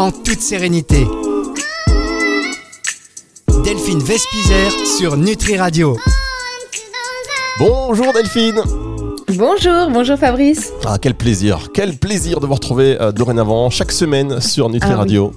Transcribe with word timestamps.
en 0.00 0.10
toute 0.10 0.40
sérénité. 0.40 1.06
Delphine 3.64 3.98
Vespizer 3.98 4.70
sur 4.98 5.16
Nutri 5.18 5.58
Radio. 5.58 5.98
Bonjour 7.58 8.12
Delphine 8.14 8.62
Bonjour, 9.34 9.90
bonjour 9.92 10.16
Fabrice. 10.18 10.72
Ah 10.86 10.96
quel 11.00 11.14
plaisir, 11.14 11.68
quel 11.74 11.96
plaisir 11.98 12.40
de 12.40 12.46
vous 12.46 12.54
retrouver 12.54 12.98
euh, 13.00 13.12
dorénavant 13.12 13.68
chaque 13.68 13.92
semaine 13.92 14.40
sur 14.40 14.70
Nutri 14.70 14.88
Ah 14.90 14.94
oui. 14.94 14.98
Radio. 15.00 15.32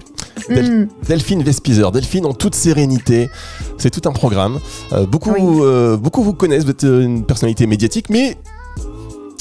Del- 0.50 0.64
Mm. 0.84 0.88
Delphine 1.08 1.44
Vespizer, 1.44 1.92
Delphine 1.92 2.26
en 2.26 2.34
toute 2.34 2.56
sérénité, 2.56 3.30
c'est 3.78 3.90
tout 3.92 4.08
un 4.10 4.14
programme. 4.14 4.60
Euh, 4.94 5.06
beaucoup, 5.06 5.32
Oui. 5.32 5.42
euh, 5.42 5.96
beaucoup 5.98 6.24
vous 6.24 6.34
connaissent, 6.34 6.64
vous 6.64 6.72
êtes 6.72 6.84
une 6.84 7.24
personnalité 7.26 7.66
médiatique, 7.68 8.10
mais 8.10 8.38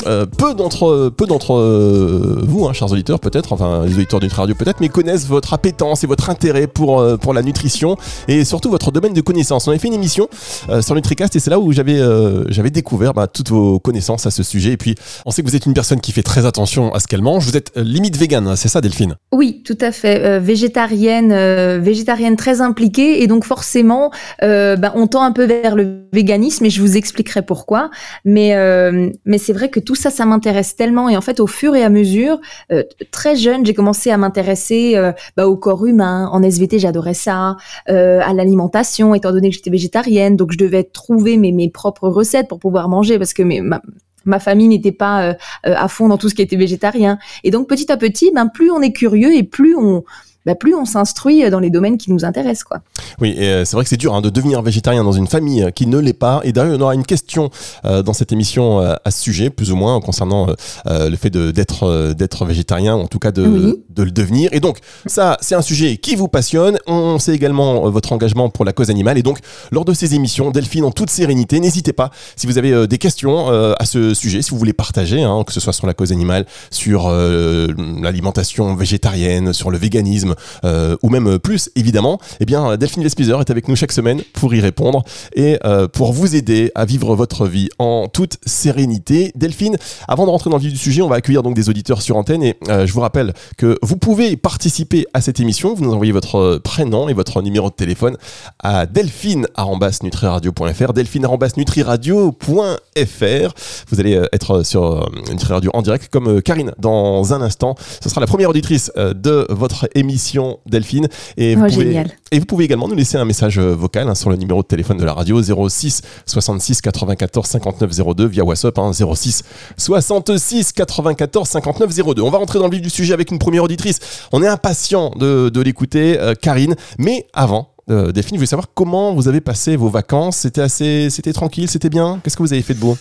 euh, 0.07 0.27
peu 0.27 0.55
d'entre 0.55 1.11
peu 1.17 1.27
d'entre 1.27 1.55
euh, 1.55 2.41
vous, 2.47 2.67
hein, 2.67 2.73
chers 2.73 2.91
auditeurs 2.91 3.21
peut-être, 3.21 3.53
enfin 3.53 3.85
les 3.87 3.95
auditeurs 3.95 4.21
Nutri 4.21 4.41
Radio 4.41 4.55
peut-être, 4.55 4.81
mais 4.81 4.89
connaissent 4.89 5.27
votre 5.27 5.53
appétence 5.55 6.05
et 6.05 6.07
votre 6.07 6.31
intérêt 6.31 6.67
pour, 6.67 7.01
euh, 7.01 7.17
pour 7.17 7.35
la 7.35 7.43
nutrition 7.43 7.97
et 8.29 8.45
surtout 8.45 8.71
votre 8.71 8.91
domaine 8.91 9.13
de 9.13 9.21
connaissances. 9.21 9.67
On 9.67 9.71
avait 9.71 9.79
fait 9.79 9.89
une 9.89 9.95
émission 9.95 10.29
euh, 10.69 10.83
sur 10.83 10.95
NutriCast 10.95 11.37
et 11.37 11.41
c'est 11.41 11.51
là 11.51 11.59
où 11.59 11.73
j'avais 11.73 11.99
euh, 11.99 12.45
j'avais 12.49 12.71
découvert 12.71 13.15
bah, 13.15 13.27
toutes 13.27 13.51
vos 13.51 13.79
connaissances 13.79 14.27
à 14.27 14.31
ce 14.31 14.43
sujet. 14.43 14.73
Et 14.73 14.77
puis 14.77 14.95
on 15.27 15.31
sait 15.31 15.43
que 15.43 15.49
vous 15.49 15.57
êtes 15.57 15.67
une 15.67 15.75
personne 15.75 16.01
qui 16.01 16.13
fait 16.13 16.23
très 16.23 16.47
attention 16.47 16.93
à 16.93 17.01
ce 17.01 17.07
qu'elle 17.07 17.23
mange. 17.23 17.45
Vous 17.45 17.57
êtes 17.57 17.73
euh, 17.77 17.83
limite 17.83 18.17
vegan, 18.17 18.47
hein, 18.47 18.57
c'est 18.57 18.69
ça 18.69 18.81
Delphine? 18.81 19.17
Oui, 19.33 19.63
tout 19.65 19.79
à 19.81 19.93
fait. 19.93 20.25
Euh, 20.25 20.39
végétarienne, 20.39 21.33
euh, 21.33 21.79
végétarienne 21.83 22.37
très 22.37 22.61
impliquée 22.61 23.23
et 23.23 23.27
donc 23.27 23.45
forcément, 23.45 24.11
euh, 24.43 24.77
ben, 24.77 24.93
on 24.95 25.07
tend 25.07 25.23
un 25.23 25.33
peu 25.33 25.45
vers 25.45 25.77
le 25.77 26.07
véganisme 26.13 26.65
et 26.65 26.71
je 26.71 26.81
vous 26.81 26.97
expliquerai 26.97 27.43
pourquoi. 27.43 27.91
Mais 28.25 28.55
euh, 28.55 29.11
mais 29.25 29.39
c'est 29.39 29.53
vrai 29.53 29.69
que 29.69 29.81
tout 29.81 29.92
ça, 29.97 30.11
ça 30.11 30.25
m'intéresse 30.27 30.77
tellement 30.77 31.09
et 31.09 31.17
en 31.17 31.21
fait, 31.21 31.41
au 31.41 31.47
fur 31.47 31.75
et 31.75 31.83
à 31.83 31.89
mesure, 31.89 32.41
euh, 32.71 32.83
très 33.11 33.37
jeune, 33.37 33.65
j'ai 33.65 33.75
commencé 33.75 34.11
à 34.11 34.17
m'intéresser 34.17 34.97
euh, 34.97 35.13
bah, 35.37 35.47
au 35.47 35.57
corps 35.57 35.87
humain. 35.87 36.29
En 36.33 36.43
SVT, 36.43 36.79
j'adorais 36.79 37.15
ça, 37.15 37.57
euh, 37.89 38.21
à 38.23 38.33
l'alimentation, 38.33 39.15
étant 39.15 39.33
donné 39.33 39.51
que 39.51 39.57
j'étais 39.57 39.71
végétarienne, 39.71 40.37
donc 40.37 40.53
je 40.53 40.59
devais 40.59 40.85
trouver 40.85 41.37
mes 41.37 41.53
mes 41.53 41.69
propres 41.69 42.09
recettes 42.09 42.49
pour 42.49 42.59
pouvoir 42.59 42.89
manger 42.89 43.19
parce 43.19 43.35
que 43.35 43.43
ma, 43.43 44.39
famille 44.39 44.69
n'était 44.69 44.93
pas 44.93 45.37
à 45.65 45.89
fond 45.89 46.09
dans 46.09 46.17
tout 46.17 46.31
ce 46.31 46.35
qui 46.35 46.43
était 46.43 46.57
végétarien. 46.57 47.19
Et 47.45 47.51
donc 47.51 47.69
petit 47.69 47.93
à 47.93 47.97
petit, 47.97 48.31
ben 48.35 48.47
plus 48.47 48.71
on 48.71 48.81
est 48.81 48.93
curieux 48.93 49.35
et 49.35 49.43
plus 49.43 49.77
on 49.77 50.03
ben, 50.47 50.55
plus 50.55 50.75
on 50.75 50.85
s'instruit 50.85 51.49
dans 51.51 51.61
les 51.61 51.71
domaines 51.71 51.99
qui 51.99 52.11
nous 52.13 52.25
intéressent 52.25 52.65
quoi. 52.65 52.79
Oui, 53.21 53.35
et 53.37 53.49
euh, 53.49 53.65
c'est 53.65 53.77
vrai 53.77 53.85
que 53.85 53.91
c'est 53.91 53.97
dur 53.97 54.15
hein, 54.15 54.21
de 54.21 54.31
devenir 54.31 54.63
végétarien 54.63 55.05
dans 55.05 55.13
une 55.13 55.27
famille 55.27 55.63
euh, 55.63 55.71
qui 55.71 55.87
ne 55.87 55.99
l'est 55.99 56.13
pas. 56.13 56.41
Et 56.45 56.53
d'ailleurs, 56.53 56.77
on 56.79 56.81
aura 56.83 56.95
une 56.95 57.05
question 57.05 57.51
euh, 57.85 58.03
dans 58.03 58.13
cette 58.13 58.33
émission 58.33 58.81
euh, 58.81 58.95
à 59.05 59.11
ce 59.11 59.21
sujet, 59.21 59.51
plus 59.51 59.71
ou 59.73 59.77
moins 59.77 60.01
concernant 60.01 60.49
euh, 60.49 60.55
euh, 60.87 61.11
le 61.11 61.17
fait 61.17 61.31
d'être 61.31 61.85
euh, 61.85 62.15
d'être 62.15 62.45
végétarien, 62.45 62.97
ou 62.97 63.01
en 63.01 63.07
tout 63.07 63.19
cas 63.19 63.31
de, 63.33 63.47
Oui. 63.47 63.75
de 63.91 64.03
le 64.03 64.11
devenir. 64.11 64.51
Et 64.53 64.61
donc, 64.61 64.79
ça, 65.07 65.37
c'est 65.41 65.55
un 65.55 65.63
sujet 65.63 65.97
qui 65.97 66.17
vous 66.17 66.29
passionne. 66.29 66.79
On 66.87 67.19
sait 67.19 67.35
également 67.35 67.87
euh, 67.87 67.91
votre 67.91 68.13
engagement 68.13 68.51
pour 68.51 68.65
la 68.65 68.73
cause 68.73 68.91
animale. 68.91 69.19
Et 69.19 69.23
donc, 69.23 69.39
lors 69.71 69.85
de 69.85 69.93
ces 69.95 70.15
émissions, 70.15 70.51
Delphine, 70.51 70.85
en 70.85 70.91
toute 70.91 71.11
sérénité, 71.11 71.61
n'hésitez 71.61 71.93
pas, 71.93 72.11
si 72.37 72.47
vous 72.47 72.59
avez 72.59 72.73
euh, 72.73 72.87
des 72.87 72.99
questions 72.99 73.51
euh, 73.51 73.75
à 73.79 73.85
ce 73.87 74.15
sujet, 74.15 74.43
si 74.43 74.51
vous 74.51 74.59
voulez 74.59 74.73
partager, 74.73 75.23
hein, 75.23 75.45
que 75.47 75.53
ce 75.53 75.61
soit 75.61 75.73
sur 75.73 75.87
la 75.87 75.95
cause 75.95 76.13
animale, 76.13 76.47
sur 76.71 77.07
euh, 77.09 77.69
l'alimentation 78.01 78.75
végétarienne, 78.75 79.53
sur 79.53 79.71
le 79.71 79.79
véganisme, 79.79 80.32
euh, 80.65 80.97
ou 81.03 81.09
même 81.09 81.39
plus, 81.39 81.71
évidemment, 81.77 82.19
eh 82.41 82.45
bien, 82.45 82.77
Delphine 82.77 83.03
Vespizer 83.03 83.41
est 83.41 83.51
avec 83.51 83.69
nous 83.69 83.77
chaque 83.77 83.93
semaine 83.93 84.21
pour 84.33 84.55
y 84.55 84.61
répondre 84.61 85.05
et 85.35 85.59
euh, 85.65 85.89
pour 85.89 86.13
vous 86.13 86.37
aider 86.37 86.71
à 86.75 86.85
vivre 86.85 87.15
votre 87.15 87.47
vie 87.47 87.71
en 87.79 88.09
toute 88.09 88.37
sérénité. 88.47 89.33
Delphine, 89.35 89.77
avant 90.09 90.27
de 90.27 90.31
rentrer 90.31 90.51
dans 90.51 90.57
le 90.57 90.63
vif 90.63 90.73
du 90.73 90.79
sujet, 90.79 91.03
on 91.03 91.09
va 91.09 91.17
accueillir 91.17 91.43
donc 91.43 91.55
des 91.55 91.69
auditeurs 91.69 92.01
sur 92.03 92.17
antenne 92.17 92.43
et 92.43 92.57
euh, 92.69 92.87
je 92.87 92.93
vous 92.93 93.01
rappelle 93.01 93.33
que 93.57 93.79
vous 93.83 93.97
pouvez 93.97 94.37
participer 94.37 95.07
à 95.15 95.21
cette 95.21 95.41
émission. 95.41 95.75
Vous 95.75 95.85
nous 95.85 95.93
envoyez 95.93 96.13
votre 96.13 96.59
prénom 96.59 97.09
et 97.09 97.15
votre 97.15 97.43
numéro 97.43 97.71
de 97.71 97.75
téléphone 97.75 98.17
à 98.63 98.87
delphine@nutriradio.fr, 98.87 100.93
delphine@nutriradio.fr. 100.93 103.55
Vous 103.89 104.01
allez 104.01 104.21
être 104.33 104.63
sur 104.63 105.11
Nutri 105.31 105.53
Radio 105.53 105.71
en 105.75 105.83
direct 105.83 106.09
comme 106.11 106.41
Karine 106.43 106.73
dans 106.79 107.35
un 107.35 107.43
instant. 107.43 107.75
Ce 108.03 108.09
sera 108.09 108.21
la 108.21 108.27
première 108.27 108.51
auditrice 108.51 108.91
de 108.97 109.47
votre 109.51 109.89
émission 109.95 110.22
Delphine 110.67 111.09
et 111.37 111.55
vous 111.55 111.65
Oh, 111.65 111.69
pouvez 111.69 111.87
génial. 111.87 112.11
et 112.31 112.39
vous 112.39 112.45
pouvez 112.47 112.65
également 112.65 112.89
nous 112.89 112.95
laisser 112.95 113.17
un 113.19 113.25
message 113.25 113.59
euh, 113.59 113.75
vocal 113.75 114.09
hein, 114.09 114.15
sur 114.15 114.31
le 114.31 114.37
numéro 114.37 114.63
de 114.63 114.67
téléphone 114.67 114.97
de 114.99 115.05
la 115.05 115.13
radio 115.13 115.41
06 115.43 116.03
66 116.27 116.81
94 116.81 117.47
59 117.47 117.91
02 118.17 118.27
via 118.27 118.45
WhatsApp 118.45 118.79
hein, 118.79 118.93
06 118.93 119.43
66 119.77 120.73
94 120.73 121.49
59 121.49 122.15
02. 122.15 122.23
On 122.23 122.31
va 122.31 122.39
rentrer 122.39 122.59
dans 122.59 122.67
le 122.67 122.73
vif 122.73 122.83
du 122.83 122.91
sujet 122.91 123.15
avec 123.15 123.31
une 123.31 123.39
première 123.39 123.65
auditrice. 123.65 123.99
On 124.33 124.43
est 124.43 124.49
impatient 124.49 125.11
de, 125.17 125.49
de 125.49 125.61
l'écouter, 125.61 126.19
euh, 126.21 126.35
Karine. 126.35 126.75
Mais 126.99 127.27
avant, 127.33 127.69
euh, 127.91 128.13
Delphine, 128.13 128.37
je 128.37 128.39
voulais 128.41 128.47
savoir 128.47 128.69
comment 128.75 129.15
vous 129.15 129.29
avez 129.29 129.41
passé 129.41 129.77
vos 129.77 129.89
vacances. 129.89 130.39
C'était 130.39 130.61
assez, 130.61 131.09
c'était 131.11 131.33
tranquille, 131.33 131.69
c'était 131.69 131.89
bien? 131.91 132.21
Qu'est-ce 132.23 132.37
que 132.37 132.43
vous 132.43 132.53
avez 132.53 132.63
fait 132.63 132.75
de 132.75 132.81
beau? 132.81 132.97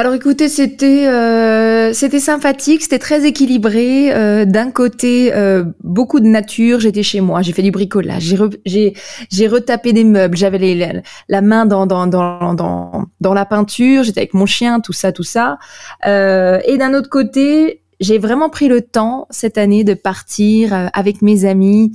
Alors 0.00 0.14
écoutez, 0.14 0.48
c'était 0.48 1.06
euh, 1.08 1.92
c'était 1.92 2.20
sympathique, 2.20 2.80
c'était 2.80 2.98
très 2.98 3.26
équilibré. 3.26 4.10
Euh, 4.14 4.46
D'un 4.46 4.70
côté, 4.70 5.30
euh, 5.34 5.64
beaucoup 5.84 6.20
de 6.20 6.26
nature. 6.26 6.80
J'étais 6.80 7.02
chez 7.02 7.20
moi, 7.20 7.42
j'ai 7.42 7.52
fait 7.52 7.60
du 7.60 7.70
bricolage, 7.70 8.34
j'ai 8.64 8.94
j'ai 9.30 9.46
retapé 9.46 9.92
des 9.92 10.04
meubles, 10.04 10.38
j'avais 10.38 10.74
la, 10.74 11.02
la 11.28 11.42
main 11.42 11.66
dans 11.66 11.84
dans 11.84 12.06
dans 12.06 12.54
dans 12.54 13.08
dans 13.20 13.34
la 13.34 13.44
peinture. 13.44 14.02
J'étais 14.02 14.20
avec 14.20 14.32
mon 14.32 14.46
chien, 14.46 14.80
tout 14.80 14.94
ça, 14.94 15.12
tout 15.12 15.22
ça. 15.22 15.58
Euh, 16.06 16.60
et 16.64 16.78
d'un 16.78 16.94
autre 16.94 17.10
côté, 17.10 17.82
j'ai 18.00 18.16
vraiment 18.16 18.48
pris 18.48 18.68
le 18.68 18.80
temps 18.80 19.26
cette 19.28 19.58
année 19.58 19.84
de 19.84 19.92
partir 19.92 20.72
euh, 20.72 20.86
avec 20.94 21.20
mes 21.20 21.44
amis 21.44 21.92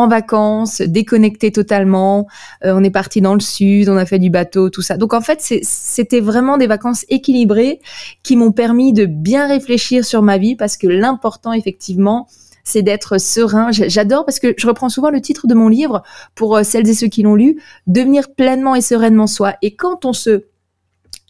en 0.00 0.08
vacances, 0.08 0.80
déconnecté 0.80 1.52
totalement. 1.52 2.26
Euh, 2.64 2.72
on 2.74 2.82
est 2.82 2.90
parti 2.90 3.20
dans 3.20 3.34
le 3.34 3.40
sud, 3.40 3.88
on 3.88 3.96
a 3.96 4.06
fait 4.06 4.18
du 4.18 4.30
bateau, 4.30 4.70
tout 4.70 4.82
ça. 4.82 4.96
Donc 4.96 5.14
en 5.14 5.20
fait, 5.20 5.40
c'était 5.40 6.20
vraiment 6.20 6.58
des 6.58 6.66
vacances 6.66 7.04
équilibrées 7.08 7.80
qui 8.22 8.36
m'ont 8.36 8.52
permis 8.52 8.92
de 8.92 9.06
bien 9.06 9.46
réfléchir 9.46 10.04
sur 10.04 10.22
ma 10.22 10.38
vie 10.38 10.56
parce 10.56 10.76
que 10.76 10.86
l'important 10.86 11.52
effectivement, 11.52 12.26
c'est 12.64 12.82
d'être 12.82 13.18
serein. 13.18 13.70
J'adore 13.72 14.24
parce 14.24 14.38
que 14.38 14.54
je 14.56 14.66
reprends 14.66 14.88
souvent 14.88 15.10
le 15.10 15.20
titre 15.20 15.46
de 15.46 15.54
mon 15.54 15.68
livre 15.68 16.02
pour 16.34 16.56
euh, 16.56 16.62
celles 16.62 16.88
et 16.88 16.94
ceux 16.94 17.08
qui 17.08 17.22
l'ont 17.22 17.34
lu, 17.34 17.60
devenir 17.86 18.34
pleinement 18.34 18.74
et 18.74 18.80
sereinement 18.80 19.26
soi. 19.26 19.54
Et 19.62 19.74
quand 19.74 20.04
on 20.04 20.12
se 20.12 20.44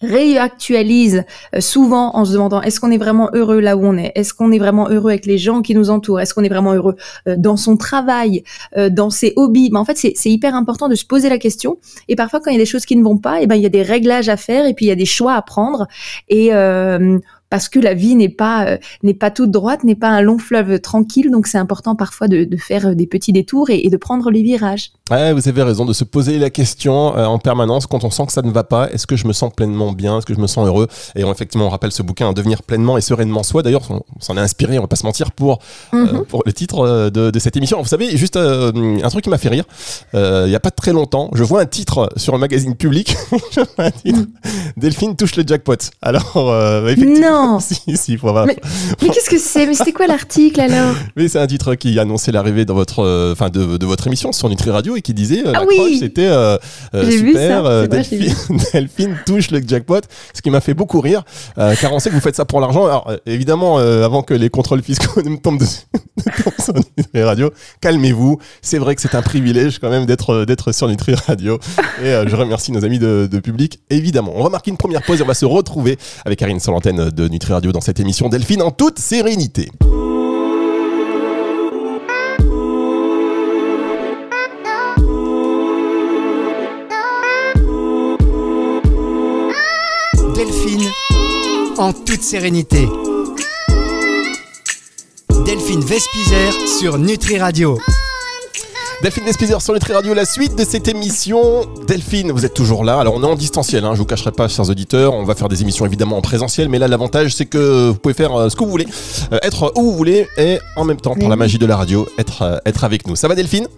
réactualise 0.00 1.24
euh, 1.54 1.60
souvent 1.60 2.16
en 2.16 2.24
se 2.24 2.32
demandant 2.32 2.62
est-ce 2.62 2.80
qu'on 2.80 2.90
est 2.90 2.98
vraiment 2.98 3.30
heureux 3.32 3.60
là 3.60 3.76
où 3.76 3.84
on 3.84 3.96
est? 3.96 4.12
Est-ce 4.14 4.34
qu'on 4.34 4.52
est 4.52 4.58
vraiment 4.58 4.88
heureux 4.88 5.10
avec 5.10 5.26
les 5.26 5.38
gens 5.38 5.62
qui 5.62 5.74
nous 5.74 5.90
entourent? 5.90 6.20
Est-ce 6.20 6.34
qu'on 6.34 6.44
est 6.44 6.48
vraiment 6.48 6.74
heureux 6.74 6.96
euh, 7.28 7.36
dans 7.36 7.56
son 7.56 7.76
travail, 7.76 8.42
euh, 8.76 8.90
dans 8.90 9.10
ses 9.10 9.32
hobbies? 9.36 9.70
Mais 9.72 9.78
en 9.78 9.84
fait, 9.84 9.96
c'est 9.96 10.30
hyper 10.30 10.54
important 10.54 10.88
de 10.88 10.94
se 10.94 11.04
poser 11.04 11.28
la 11.28 11.38
question. 11.38 11.78
Et 12.08 12.16
parfois, 12.16 12.40
quand 12.40 12.50
il 12.50 12.54
y 12.54 12.56
a 12.56 12.62
des 12.62 12.66
choses 12.66 12.86
qui 12.86 12.96
ne 12.96 13.04
vont 13.04 13.18
pas, 13.18 13.40
et 13.40 13.46
ben 13.46 13.56
il 13.56 13.62
y 13.62 13.66
a 13.66 13.70
des 13.70 13.82
réglages 13.82 14.28
à 14.28 14.36
faire 14.36 14.66
et 14.66 14.74
puis 14.74 14.86
il 14.86 14.88
y 14.88 14.92
a 14.92 14.96
des 14.96 15.04
choix 15.06 15.34
à 15.34 15.42
prendre. 15.42 15.86
Et 16.28 16.54
euh, 16.54 17.18
parce 17.50 17.68
que 17.68 17.78
la 17.78 17.94
vie 17.94 18.14
n'est 18.16 18.28
pas 18.28 18.64
euh, 18.66 18.78
n'est 19.02 19.14
pas 19.14 19.30
toute 19.30 19.50
droite, 19.50 19.84
n'est 19.84 19.94
pas 19.94 20.08
un 20.08 20.22
long 20.22 20.38
fleuve 20.38 20.80
tranquille, 20.80 21.30
donc 21.30 21.46
c'est 21.46 21.58
important 21.58 21.94
parfois 21.96 22.28
de, 22.28 22.44
de 22.44 22.56
faire 22.56 22.86
euh, 22.88 22.94
des 22.94 23.06
petits 23.06 23.32
détours 23.32 23.70
et, 23.70 23.80
et 23.84 23.90
de 23.90 23.96
prendre 23.96 24.30
les 24.30 24.42
virages. 24.42 24.92
Ouais, 25.10 25.32
vous 25.32 25.48
avez 25.48 25.62
raison 25.64 25.84
de 25.84 25.92
se 25.92 26.04
poser 26.04 26.38
la 26.38 26.50
question 26.50 27.16
euh, 27.16 27.24
en 27.26 27.38
permanence 27.38 27.86
quand 27.86 28.04
on 28.04 28.10
sent 28.10 28.26
que 28.26 28.32
ça 28.32 28.42
ne 28.42 28.50
va 28.52 28.62
pas. 28.64 28.88
Est-ce 28.92 29.06
que 29.08 29.16
je 29.16 29.26
me 29.26 29.32
sens 29.32 29.52
pleinement 29.54 29.92
bien? 29.92 30.18
Est-ce 30.18 30.26
que 30.26 30.34
je 30.34 30.38
me 30.40 30.46
sens 30.46 30.66
heureux? 30.66 30.86
Et 31.16 31.24
on, 31.24 31.32
effectivement, 31.32 31.66
on 31.66 31.70
rappelle 31.70 31.90
ce 31.92 32.02
bouquin, 32.02 32.28
hein, 32.28 32.32
Devenir 32.32 32.62
pleinement 32.62 32.96
et 32.96 33.00
sereinement 33.00 33.42
soi. 33.42 33.62
D'ailleurs, 33.64 33.82
on, 33.90 33.96
on 33.96 34.20
s'en 34.20 34.36
est 34.36 34.40
inspiré, 34.40 34.78
on 34.78 34.82
va 34.82 34.86
pas 34.88 34.94
se 34.96 35.04
mentir, 35.04 35.32
pour, 35.32 35.58
euh, 35.94 36.06
Mhm. 36.06 36.24
pour 36.26 36.42
le 36.46 36.52
titre 36.52 37.10
de, 37.10 37.30
de 37.30 37.38
cette 37.40 37.56
émission. 37.56 37.82
Vous 37.82 37.88
savez, 37.88 38.16
juste 38.16 38.36
un 38.36 39.08
truc 39.10 39.24
qui 39.24 39.30
m'a 39.30 39.38
fait 39.38 39.48
rire. 39.48 39.64
Il 40.14 40.48
y 40.50 40.54
a 40.54 40.60
pas 40.60 40.70
très 40.70 40.92
longtemps, 40.92 41.30
je 41.34 41.42
vois 41.42 41.60
un 41.60 41.66
titre 41.66 42.08
sur 42.16 42.34
un 42.34 42.38
magazine 42.38 42.76
public. 42.76 43.16
Un 43.78 43.90
titre, 43.90 44.20
Delphine 44.76 45.16
touche 45.16 45.34
le 45.36 45.44
jackpot. 45.46 45.74
Alors, 46.02 46.32
effectivement, 46.86 47.20
Non. 47.30 47.39
si, 47.60 47.80
si, 47.96 48.16
faut 48.16 48.28
avoir- 48.28 48.46
Mais- 48.46 48.56
Mais 49.02 49.08
qu'est-ce 49.08 49.30
que 49.30 49.38
c'est? 49.38 49.66
Mais 49.66 49.74
c'était 49.74 49.92
quoi 49.92 50.06
l'article 50.06 50.60
alors? 50.60 50.94
Mais 51.16 51.28
c'est 51.28 51.38
un 51.38 51.46
titre 51.46 51.74
qui 51.74 51.98
annonçait 51.98 52.32
l'arrivée 52.32 52.64
dans 52.64 52.74
votre, 52.74 53.00
euh, 53.04 53.32
enfin 53.32 53.48
de, 53.48 53.76
de 53.76 53.86
votre 53.86 54.06
émission 54.06 54.32
sur 54.32 54.48
Nutri 54.48 54.70
Radio 54.70 54.96
et 54.96 55.02
qui 55.02 55.14
disait 55.14 55.46
euh, 55.46 55.52
Ah 55.54 55.62
oui. 55.66 55.98
c'était 56.00 56.26
euh, 56.26 56.56
euh, 56.94 57.10
super. 57.10 57.64
euh, 57.64 57.86
Delphine, 57.86 58.34
Delphine 58.72 59.16
touche 59.26 59.50
le 59.50 59.60
jackpot, 59.66 60.00
ce 60.34 60.42
qui 60.42 60.50
m'a 60.50 60.60
fait 60.60 60.74
beaucoup 60.74 61.00
rire, 61.00 61.22
car 61.56 61.92
on 61.92 61.98
sait 61.98 62.10
que 62.10 62.14
vous 62.14 62.20
faites 62.20 62.36
ça 62.36 62.44
pour 62.44 62.60
l'argent. 62.60 62.84
Alors 62.86 63.10
évidemment, 63.26 63.78
avant 63.78 64.22
que 64.22 64.34
les 64.34 64.50
contrôles 64.50 64.82
fiscaux 64.82 65.22
ne 65.24 65.30
me 65.30 65.36
tombent 65.38 65.58
dessus, 65.58 65.82
sur 66.62 66.74
Nutri 66.74 67.22
Radio, 67.22 67.50
calmez-vous. 67.80 68.38
C'est 68.62 68.78
vrai 68.78 68.94
que 68.94 69.00
c'est 69.00 69.14
un 69.14 69.22
privilège 69.22 69.78
quand 69.78 69.90
même 69.90 70.06
d'être 70.06 70.44
d'être 70.44 70.72
sur 70.72 70.88
Nutri 70.88 71.14
Radio 71.26 71.58
et 72.02 72.12
je 72.26 72.36
remercie 72.36 72.72
nos 72.72 72.84
amis 72.84 72.98
de, 72.98 73.28
de 73.30 73.38
public. 73.40 73.80
Évidemment, 73.90 74.32
on 74.34 74.42
va 74.42 74.48
marquer 74.50 74.70
une 74.70 74.76
première 74.76 75.02
pause 75.02 75.20
et 75.20 75.22
on 75.22 75.26
va 75.26 75.34
se 75.34 75.44
retrouver 75.46 75.98
avec 76.24 76.38
Karine 76.38 76.60
sur 76.60 76.72
l'antenne 76.72 77.08
de 77.10 77.28
Nutri 77.30 77.52
Radio 77.52 77.70
dans 77.70 77.80
cette 77.80 78.00
émission 78.00 78.28
Delphine 78.28 78.60
en 78.60 78.72
toute 78.72 78.98
sérénité. 78.98 79.70
Delphine 90.34 90.88
en 91.78 91.92
toute 91.92 92.22
sérénité. 92.22 92.88
Delphine 95.46 95.84
Vespizer 95.84 96.52
sur 96.80 96.98
Nutri 96.98 97.38
Radio. 97.38 97.78
Delphine 99.02 99.24
Despizer 99.24 99.62
sur 99.62 99.72
Nutri 99.72 99.94
Radio, 99.94 100.12
la 100.12 100.26
suite 100.26 100.56
de 100.56 100.62
cette 100.62 100.86
émission. 100.86 101.64
Delphine, 101.86 102.32
vous 102.32 102.44
êtes 102.44 102.52
toujours 102.52 102.84
là. 102.84 103.00
Alors 103.00 103.14
on 103.14 103.22
est 103.22 103.26
en 103.26 103.34
distanciel, 103.34 103.82
hein, 103.86 103.92
je 103.94 103.98
vous 103.98 104.04
cacherai 104.04 104.30
pas, 104.30 104.46
chers 104.46 104.68
auditeurs. 104.68 105.14
On 105.14 105.24
va 105.24 105.34
faire 105.34 105.48
des 105.48 105.62
émissions 105.62 105.86
évidemment 105.86 106.18
en 106.18 106.20
présentiel, 106.20 106.68
mais 106.68 106.78
là 106.78 106.86
l'avantage 106.86 107.34
c'est 107.34 107.46
que 107.46 107.88
vous 107.88 107.94
pouvez 107.94 108.12
faire 108.12 108.38
euh, 108.38 108.50
ce 108.50 108.56
que 108.56 108.62
vous 108.62 108.70
voulez, 108.70 108.86
euh, 109.32 109.38
être 109.42 109.72
où 109.74 109.84
vous 109.84 109.96
voulez 109.96 110.28
et 110.36 110.58
en 110.76 110.84
même 110.84 111.00
temps, 111.00 111.14
pour 111.14 111.30
la 111.30 111.36
magie 111.36 111.56
de 111.56 111.64
la 111.64 111.76
radio, 111.76 112.06
être, 112.18 112.42
euh, 112.42 112.58
être 112.66 112.84
avec 112.84 113.06
nous. 113.06 113.16
Ça 113.16 113.26
va 113.26 113.34
Delphine? 113.34 113.68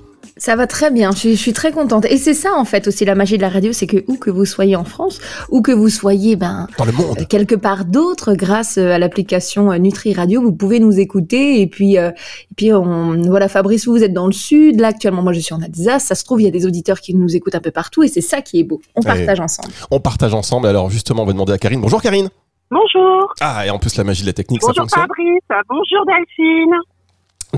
Ça 0.44 0.56
va 0.56 0.66
très 0.66 0.90
bien, 0.90 1.12
je 1.12 1.18
suis, 1.18 1.36
je 1.36 1.40
suis 1.40 1.52
très 1.52 1.70
contente. 1.70 2.04
Et 2.06 2.16
c'est 2.16 2.34
ça 2.34 2.50
en 2.56 2.64
fait 2.64 2.88
aussi 2.88 3.04
la 3.04 3.14
magie 3.14 3.36
de 3.36 3.42
la 3.42 3.48
radio, 3.48 3.72
c'est 3.72 3.86
que 3.86 3.98
où 4.08 4.16
que 4.16 4.28
vous 4.28 4.44
soyez 4.44 4.74
en 4.74 4.82
France, 4.82 5.20
ou 5.50 5.62
que 5.62 5.70
vous 5.70 5.88
soyez 5.88 6.34
ben, 6.34 6.66
Dans 6.78 6.84
le 6.84 6.90
monde. 6.90 7.18
euh, 7.20 7.24
quelque 7.24 7.54
part 7.54 7.84
d'autre, 7.84 8.34
grâce 8.34 8.76
euh, 8.76 8.90
à 8.90 8.98
l'application 8.98 9.70
euh, 9.70 9.78
Nutri 9.78 10.14
Radio, 10.14 10.42
vous 10.42 10.50
pouvez 10.52 10.80
nous 10.80 10.98
écouter. 10.98 11.60
Et 11.60 11.68
puis, 11.68 11.96
euh, 11.96 12.08
et 12.10 12.54
puis 12.56 12.72
on, 12.72 13.22
voilà, 13.22 13.46
Fabrice, 13.46 13.86
vous 13.86 14.02
êtes 14.02 14.12
dans 14.12 14.26
le 14.26 14.32
sud. 14.32 14.80
Là 14.80 14.88
actuellement, 14.88 15.22
moi 15.22 15.32
je 15.32 15.38
suis 15.38 15.54
en 15.54 15.62
Alsace. 15.62 16.06
Ça 16.06 16.16
se 16.16 16.24
trouve, 16.24 16.40
il 16.40 16.44
y 16.44 16.48
a 16.48 16.50
des 16.50 16.66
auditeurs 16.66 17.00
qui 17.00 17.14
nous 17.14 17.36
écoutent 17.36 17.54
un 17.54 17.60
peu 17.60 17.70
partout, 17.70 18.02
et 18.02 18.08
c'est 18.08 18.20
ça 18.20 18.42
qui 18.42 18.58
est 18.58 18.64
beau. 18.64 18.80
On 18.96 19.00
Ouais. 19.02 19.06
partage 19.24 19.38
ensemble. 19.38 19.68
On 19.92 20.00
partage 20.00 20.34
ensemble. 20.34 20.66
Alors 20.66 20.90
justement, 20.90 21.22
on 21.22 21.26
va 21.26 21.34
demander 21.34 21.52
à 21.52 21.58
Karine. 21.58 21.80
Bonjour 21.80 22.02
Karine. 22.02 22.30
Bonjour. 22.68 23.32
Ah, 23.40 23.64
et 23.64 23.70
en 23.70 23.78
plus 23.78 23.96
la 23.96 24.02
magie 24.02 24.22
de 24.22 24.26
la 24.26 24.32
technique, 24.32 24.62
ça 24.62 24.68
Bonjour 24.70 24.82
fonctionne. 24.90 25.02
Fabrice. 25.02 25.64
Bonjour 25.68 26.04
Delphine. 26.04 26.74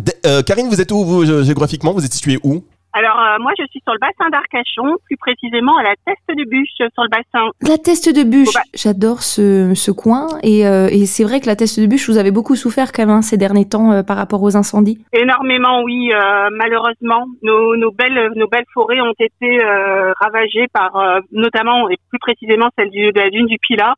De- 0.05 0.29
euh, 0.29 0.43
Karine, 0.43 0.69
vous 0.69 0.83
êtes 0.83 0.93
où 0.93 1.03
vous, 1.03 1.25
géographiquement? 1.45 1.95
Vous 1.95 2.05
êtes 2.05 2.13
située 2.13 2.39
où? 2.45 2.63
Alors 2.97 3.19
euh, 3.19 3.39
moi 3.41 3.51
je 3.59 3.65
suis 3.71 3.81
sur 3.83 3.93
le 3.93 3.99
bassin 3.99 4.31
d'Arcachon, 4.31 4.97
plus 5.07 5.17
précisément 5.17 5.77
à 5.79 5.83
la 5.83 5.95
Teste 6.07 6.31
du 6.37 6.47
Bûche 6.47 6.69
sur 6.77 7.03
le 7.03 7.09
bassin. 7.09 7.51
La 7.61 7.77
teste 7.77 8.15
de 8.15 8.23
bûche, 8.23 8.55
j'adore 8.73 9.23
ce, 9.23 9.75
ce 9.75 9.91
coin. 9.91 10.29
Et, 10.45 10.65
euh, 10.65 10.87
et 10.91 11.05
c'est 11.07 11.25
vrai 11.25 11.41
que 11.41 11.47
la 11.47 11.57
teste 11.57 11.81
de 11.81 11.87
bûche, 11.87 12.09
vous 12.09 12.19
avez 12.19 12.31
beaucoup 12.31 12.55
souffert 12.55 12.93
quand 12.93 13.03
même 13.03 13.11
hein, 13.11 13.23
ces 13.23 13.37
derniers 13.37 13.69
temps 13.69 13.91
euh, 13.91 14.03
par 14.05 14.17
rapport 14.17 14.43
aux 14.43 14.57
incendies. 14.57 14.99
Énormément, 15.13 15.83
oui. 15.83 16.13
euh, 16.13 16.49
malheureusement, 16.53 17.27
nos, 17.43 17.75
nos 17.77 17.91
belles 17.91 18.31
nos 18.37 18.47
belles 18.47 18.71
forêts 18.73 19.01
ont 19.01 19.15
été 19.19 19.61
euh, 19.61 20.13
ravagées 20.21 20.69
par 20.73 20.95
euh, 20.95 21.19
notamment 21.33 21.89
et 21.91 21.97
plus 22.11 22.21
précisément 22.21 22.69
celle 22.79 22.91
du, 22.91 23.11
de 23.11 23.19
la 23.19 23.31
dune 23.31 23.47
du 23.47 23.59
Pilat, 23.59 23.95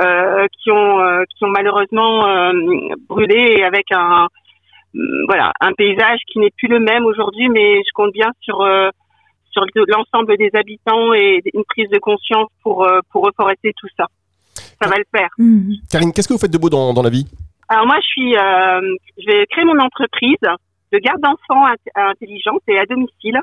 euh, 0.00 0.46
qui 0.58 0.70
ont 0.70 1.00
euh, 1.00 1.24
qui 1.36 1.44
ont 1.44 1.50
malheureusement 1.50 2.26
euh, 2.26 2.52
brûlé 3.10 3.62
avec 3.62 3.92
un 3.92 4.28
voilà 5.26 5.52
un 5.60 5.72
paysage 5.72 6.20
qui 6.30 6.38
n'est 6.38 6.50
plus 6.56 6.68
le 6.68 6.80
même 6.80 7.04
aujourd'hui, 7.06 7.48
mais 7.48 7.76
je 7.78 7.92
compte 7.94 8.12
bien 8.12 8.30
sur 8.40 8.60
euh, 8.60 8.90
sur 9.50 9.64
le- 9.74 9.84
l'ensemble 9.88 10.36
des 10.36 10.50
habitants 10.54 11.12
et 11.14 11.40
une 11.54 11.64
prise 11.64 11.88
de 11.90 11.98
conscience 11.98 12.48
pour 12.62 12.84
euh, 12.86 13.00
pour 13.10 13.24
reforester 13.24 13.72
tout 13.78 13.88
ça. 13.96 14.06
Ça 14.80 14.88
va 14.88 14.96
le 14.96 15.04
faire. 15.16 15.28
Mhm. 15.38 15.74
Karine, 15.90 16.12
qu'est-ce 16.12 16.28
que 16.28 16.32
vous 16.34 16.38
faites 16.40 16.52
de 16.52 16.58
beau 16.58 16.68
dans, 16.70 16.92
dans 16.92 17.02
la 17.02 17.10
vie? 17.10 17.26
Alors 17.68 17.86
moi, 17.86 17.96
je 18.02 18.06
suis, 18.06 18.36
euh, 18.36 18.80
je 19.18 19.26
vais 19.30 19.46
créer 19.46 19.64
mon 19.64 19.78
entreprise 19.78 20.36
de 20.92 20.98
garde 20.98 21.20
d'enfants 21.20 21.66
int- 21.66 22.10
intelligente 22.10 22.60
et 22.68 22.78
à 22.78 22.84
domicile. 22.84 23.40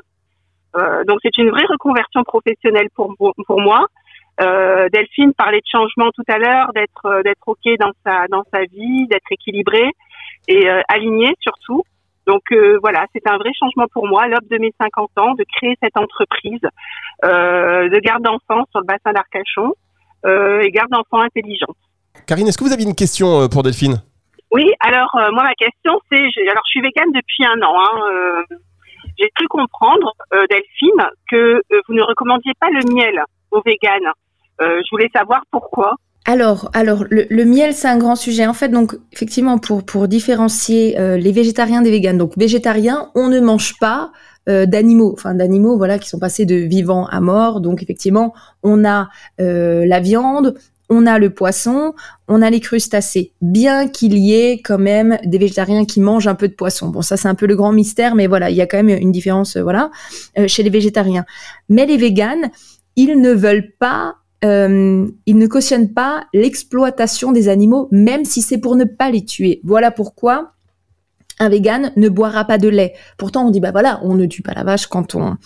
Euh, 0.76 1.02
donc 1.04 1.18
c'est 1.22 1.36
une 1.38 1.50
vraie 1.50 1.66
reconversion 1.66 2.22
professionnelle 2.22 2.88
pour 2.94 3.12
pour 3.18 3.60
moi. 3.60 3.86
Euh, 4.40 4.88
Delphine 4.92 5.32
parlait 5.34 5.58
de 5.58 5.70
changement 5.70 6.10
tout 6.14 6.22
à 6.28 6.38
l'heure, 6.38 6.72
d'être 6.72 7.06
euh, 7.06 7.22
d'être 7.24 7.42
ok 7.46 7.64
dans 7.80 7.90
sa 8.04 8.28
dans 8.28 8.44
sa 8.52 8.60
vie, 8.64 9.06
d'être 9.08 9.30
équilibré 9.32 9.90
et 10.48 10.68
euh, 10.68 10.80
aligné 10.88 11.34
surtout. 11.40 11.82
Donc 12.26 12.42
euh, 12.52 12.78
voilà, 12.80 13.06
c'est 13.14 13.26
un 13.26 13.38
vrai 13.38 13.50
changement 13.58 13.86
pour 13.92 14.06
moi, 14.06 14.28
l'aube 14.28 14.46
de 14.50 14.58
mes 14.58 14.72
50 14.80 15.10
ans, 15.18 15.34
de 15.34 15.44
créer 15.56 15.76
cette 15.82 15.96
entreprise 15.96 16.60
euh, 17.24 17.88
de 17.88 17.98
garde 17.98 18.22
d'enfants 18.22 18.64
sur 18.70 18.80
le 18.80 18.86
bassin 18.86 19.12
d'Arcachon 19.12 19.74
euh, 20.26 20.60
et 20.60 20.70
garde 20.70 20.90
d'enfants 20.90 21.20
intelligente. 21.20 21.76
Karine, 22.26 22.48
est-ce 22.48 22.58
que 22.58 22.64
vous 22.64 22.72
aviez 22.72 22.86
une 22.86 22.94
question 22.94 23.40
euh, 23.40 23.48
pour 23.48 23.62
Delphine? 23.62 24.02
Oui, 24.52 24.70
alors 24.80 25.14
euh, 25.16 25.30
moi 25.32 25.44
ma 25.44 25.54
question 25.54 26.00
c'est, 26.10 26.18
alors 26.18 26.62
je 26.66 26.70
suis 26.70 26.80
végane 26.80 27.12
depuis 27.12 27.44
un 27.44 27.60
an. 27.62 27.74
Hein, 27.78 28.00
euh, 28.12 28.56
j'ai 29.18 29.30
cru 29.34 29.46
comprendre, 29.48 30.12
euh, 30.32 30.46
Delphine, 30.48 31.10
que 31.30 31.62
euh, 31.72 31.80
vous 31.88 31.94
ne 31.94 32.02
recommandiez 32.02 32.52
pas 32.58 32.70
le 32.70 32.82
miel 32.92 33.22
aux 33.50 33.60
véganes. 33.60 34.10
Euh, 34.60 34.80
je 34.84 34.90
voulais 34.90 35.10
savoir 35.14 35.42
pourquoi. 35.50 35.96
Alors, 36.26 36.70
alors 36.74 37.04
le, 37.08 37.44
miel, 37.44 37.72
c'est 37.74 37.88
un 37.88 37.96
grand 37.96 38.16
sujet. 38.16 38.46
En 38.46 38.52
fait, 38.52 38.68
donc, 38.68 38.94
effectivement, 39.12 39.58
pour, 39.58 39.84
pour 39.84 40.06
différencier 40.06 40.98
euh, 40.98 41.16
les 41.16 41.32
végétariens 41.32 41.82
des 41.82 41.90
véganes. 41.90 42.18
Donc, 42.18 42.36
végétariens, 42.36 43.10
on 43.14 43.28
ne 43.28 43.40
mange 43.40 43.78
pas 43.78 44.12
euh, 44.48 44.66
d'animaux, 44.66 45.12
enfin 45.12 45.34
d'animaux, 45.34 45.76
voilà, 45.76 45.98
qui 45.98 46.08
sont 46.08 46.18
passés 46.18 46.44
de 46.44 46.56
vivants 46.56 47.06
à 47.06 47.20
morts. 47.20 47.60
Donc, 47.60 47.82
effectivement, 47.82 48.34
on 48.62 48.84
a 48.84 49.08
euh, 49.40 49.84
la 49.86 50.00
viande, 50.00 50.54
on 50.88 51.06
a 51.06 51.18
le 51.18 51.30
poisson, 51.30 51.94
on 52.26 52.42
a 52.42 52.50
les 52.50 52.60
crustacés. 52.60 53.32
Bien 53.40 53.88
qu'il 53.88 54.16
y 54.18 54.34
ait 54.34 54.60
quand 54.60 54.78
même 54.78 55.18
des 55.24 55.38
végétariens 55.38 55.84
qui 55.84 56.00
mangent 56.00 56.26
un 56.26 56.34
peu 56.34 56.48
de 56.48 56.54
poisson. 56.54 56.88
Bon, 56.88 57.02
ça, 57.02 57.16
c'est 57.16 57.28
un 57.28 57.34
peu 57.34 57.46
le 57.46 57.54
grand 57.54 57.72
mystère, 57.72 58.14
mais 58.14 58.26
voilà, 58.26 58.50
il 58.50 58.56
y 58.56 58.62
a 58.62 58.66
quand 58.66 58.82
même 58.82 58.88
une 58.88 59.12
différence, 59.12 59.56
euh, 59.56 59.62
voilà, 59.62 59.90
chez 60.46 60.62
les 60.62 60.70
végétariens. 60.70 61.24
Mais 61.68 61.86
les 61.86 61.96
véganes, 61.96 62.50
ils 62.96 63.20
ne 63.20 63.32
veulent 63.32 63.72
pas 63.78 64.16
euh, 64.44 65.06
ils 65.26 65.36
ne 65.36 65.46
cautionnent 65.46 65.92
pas 65.92 66.24
l'exploitation 66.32 67.32
des 67.32 67.48
animaux, 67.48 67.88
même 67.90 68.24
si 68.24 68.40
c'est 68.42 68.58
pour 68.58 68.76
ne 68.76 68.84
pas 68.84 69.10
les 69.10 69.24
tuer. 69.24 69.60
Voilà 69.64 69.90
pourquoi 69.90 70.52
un 71.40 71.48
vegan 71.48 71.90
ne 71.96 72.08
boira 72.08 72.44
pas 72.44 72.58
de 72.58 72.68
lait. 72.68 72.92
Pourtant, 73.16 73.46
on 73.46 73.50
dit 73.50 73.60
bah 73.60 73.72
voilà, 73.72 73.98
on 74.02 74.14
ne 74.14 74.26
tue 74.26 74.42
pas 74.42 74.52
la 74.52 74.62
vache 74.62 74.86
quand 74.86 75.14
on, 75.14 75.36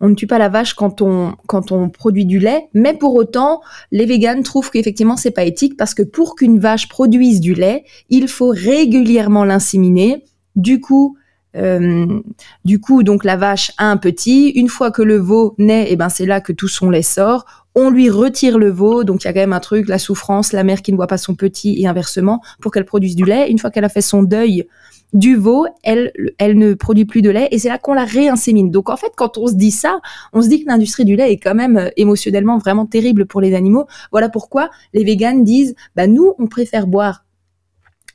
on 0.00 0.08
ne 0.08 0.14
tue 0.14 0.26
pas 0.26 0.38
la 0.38 0.48
vache 0.48 0.74
quand 0.74 1.02
on, 1.02 1.34
quand 1.46 1.70
on 1.70 1.90
produit 1.90 2.24
du 2.24 2.38
lait. 2.38 2.68
Mais 2.72 2.94
pour 2.94 3.14
autant, 3.14 3.60
les 3.92 4.06
véganes 4.06 4.42
trouvent 4.42 4.70
qu'effectivement 4.70 5.16
c'est 5.16 5.30
pas 5.30 5.44
éthique 5.44 5.76
parce 5.76 5.94
que 5.94 6.02
pour 6.02 6.34
qu'une 6.34 6.58
vache 6.58 6.88
produise 6.88 7.40
du 7.40 7.54
lait, 7.54 7.84
il 8.08 8.26
faut 8.26 8.52
régulièrement 8.54 9.44
l'inséminer. 9.44 10.24
Du 10.56 10.80
coup, 10.80 11.18
euh, 11.56 12.20
du 12.64 12.80
coup, 12.80 13.02
donc 13.02 13.22
la 13.22 13.36
vache 13.36 13.70
a 13.76 13.90
un 13.90 13.98
petit. 13.98 14.48
Une 14.50 14.68
fois 14.68 14.90
que 14.90 15.02
le 15.02 15.16
veau 15.18 15.54
naît, 15.58 15.92
et 15.92 15.96
ben 15.96 16.08
c'est 16.08 16.26
là 16.26 16.40
que 16.40 16.52
tout 16.52 16.68
son 16.68 16.90
lait 16.90 17.02
sort. 17.02 17.44
On 17.74 17.90
lui 17.90 18.08
retire 18.08 18.58
le 18.58 18.70
veau, 18.70 19.04
donc 19.04 19.24
il 19.24 19.26
y 19.26 19.30
a 19.30 19.32
quand 19.32 19.40
même 19.40 19.52
un 19.52 19.60
truc, 19.60 19.88
la 19.88 19.98
souffrance, 19.98 20.52
la 20.52 20.64
mère 20.64 20.82
qui 20.82 20.92
ne 20.92 20.96
voit 20.96 21.06
pas 21.06 21.18
son 21.18 21.34
petit 21.34 21.80
et 21.80 21.86
inversement, 21.86 22.40
pour 22.60 22.72
qu'elle 22.72 22.84
produise 22.84 23.16
du 23.16 23.24
lait. 23.24 23.50
Une 23.50 23.58
fois 23.58 23.70
qu'elle 23.70 23.84
a 23.84 23.88
fait 23.88 24.00
son 24.00 24.22
deuil 24.22 24.66
du 25.14 25.36
veau, 25.36 25.66
elle, 25.84 26.12
elle 26.38 26.58
ne 26.58 26.74
produit 26.74 27.04
plus 27.04 27.22
de 27.22 27.30
lait 27.30 27.48
et 27.52 27.58
c'est 27.58 27.68
là 27.68 27.78
qu'on 27.78 27.94
la 27.94 28.04
réinsémine. 28.04 28.70
Donc 28.70 28.90
en 28.90 28.96
fait, 28.96 29.12
quand 29.16 29.38
on 29.38 29.46
se 29.46 29.54
dit 29.54 29.70
ça, 29.70 30.00
on 30.32 30.42
se 30.42 30.48
dit 30.48 30.64
que 30.64 30.68
l'industrie 30.68 31.04
du 31.04 31.16
lait 31.16 31.32
est 31.32 31.38
quand 31.38 31.54
même 31.54 31.76
euh, 31.76 31.88
émotionnellement 31.96 32.58
vraiment 32.58 32.84
terrible 32.84 33.26
pour 33.26 33.40
les 33.40 33.54
animaux. 33.54 33.86
Voilà 34.10 34.28
pourquoi 34.28 34.70
les 34.92 35.04
véganes 35.04 35.44
disent, 35.44 35.74
bah 35.94 36.08
nous, 36.08 36.34
on 36.38 36.46
préfère 36.46 36.86
boire 36.86 37.23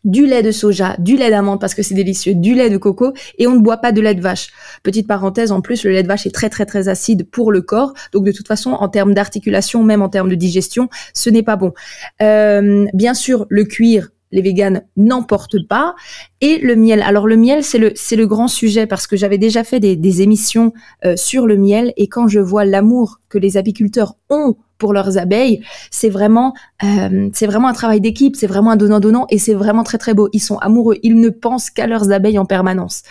du 0.03 0.25
lait 0.25 0.43
de 0.43 0.51
soja, 0.51 0.95
du 0.99 1.17
lait 1.17 1.29
d'amande 1.29 1.59
parce 1.59 1.73
que 1.73 1.83
c'est 1.83 1.95
délicieux, 1.95 2.33
du 2.35 2.55
lait 2.55 2.69
de 2.69 2.77
coco 2.77 3.13
et 3.37 3.47
on 3.47 3.55
ne 3.55 3.59
boit 3.59 3.77
pas 3.77 3.91
de 3.91 4.01
lait 4.01 4.15
de 4.15 4.21
vache. 4.21 4.49
Petite 4.83 5.07
parenthèse, 5.07 5.51
en 5.51 5.61
plus, 5.61 5.83
le 5.83 5.91
lait 5.91 6.03
de 6.03 6.07
vache 6.07 6.25
est 6.25 6.33
très 6.33 6.49
très 6.49 6.65
très 6.65 6.87
acide 6.87 7.29
pour 7.29 7.51
le 7.51 7.61
corps, 7.61 7.93
donc 8.13 8.25
de 8.25 8.31
toute 8.31 8.47
façon, 8.47 8.71
en 8.71 8.89
termes 8.89 9.13
d'articulation, 9.13 9.83
même 9.83 10.01
en 10.01 10.09
termes 10.09 10.29
de 10.29 10.35
digestion, 10.35 10.89
ce 11.13 11.29
n'est 11.29 11.43
pas 11.43 11.55
bon. 11.55 11.73
Euh, 12.21 12.85
bien 12.93 13.13
sûr, 13.13 13.45
le 13.49 13.65
cuir, 13.65 14.09
les 14.31 14.41
véganes 14.41 14.83
n'emportent 14.97 15.65
pas. 15.67 15.95
Et 16.41 16.59
le 16.59 16.75
miel. 16.75 17.01
Alors 17.01 17.27
le 17.27 17.37
miel, 17.37 17.63
c'est 17.63 17.77
le 17.77 17.91
c'est 17.95 18.15
le 18.15 18.27
grand 18.27 18.47
sujet 18.47 18.87
parce 18.87 19.07
que 19.07 19.17
j'avais 19.17 19.37
déjà 19.37 19.63
fait 19.63 19.79
des, 19.79 19.95
des 19.95 20.21
émissions 20.21 20.73
euh, 21.05 21.15
sur 21.15 21.47
le 21.47 21.57
miel 21.57 21.93
et 21.97 22.07
quand 22.07 22.27
je 22.27 22.39
vois 22.39 22.65
l'amour 22.65 23.19
que 23.29 23.37
les 23.37 23.57
apiculteurs 23.57 24.15
ont 24.29 24.55
pour 24.77 24.93
leurs 24.93 25.17
abeilles, 25.17 25.61
c'est 25.91 26.09
vraiment 26.09 26.53
euh, 26.83 27.29
c'est 27.33 27.47
vraiment 27.47 27.67
un 27.67 27.73
travail 27.73 28.01
d'équipe, 28.01 28.35
c'est 28.35 28.47
vraiment 28.47 28.71
un 28.71 28.77
donnant 28.77 28.99
donnant 28.99 29.27
et 29.29 29.37
c'est 29.37 29.53
vraiment 29.53 29.83
très 29.83 29.97
très 29.97 30.13
beau. 30.13 30.29
Ils 30.33 30.39
sont 30.39 30.57
amoureux, 30.57 30.97
ils 31.03 31.19
ne 31.19 31.29
pensent 31.29 31.69
qu'à 31.69 31.87
leurs 31.87 32.11
abeilles 32.11 32.39
en 32.39 32.45
permanence. 32.45 33.03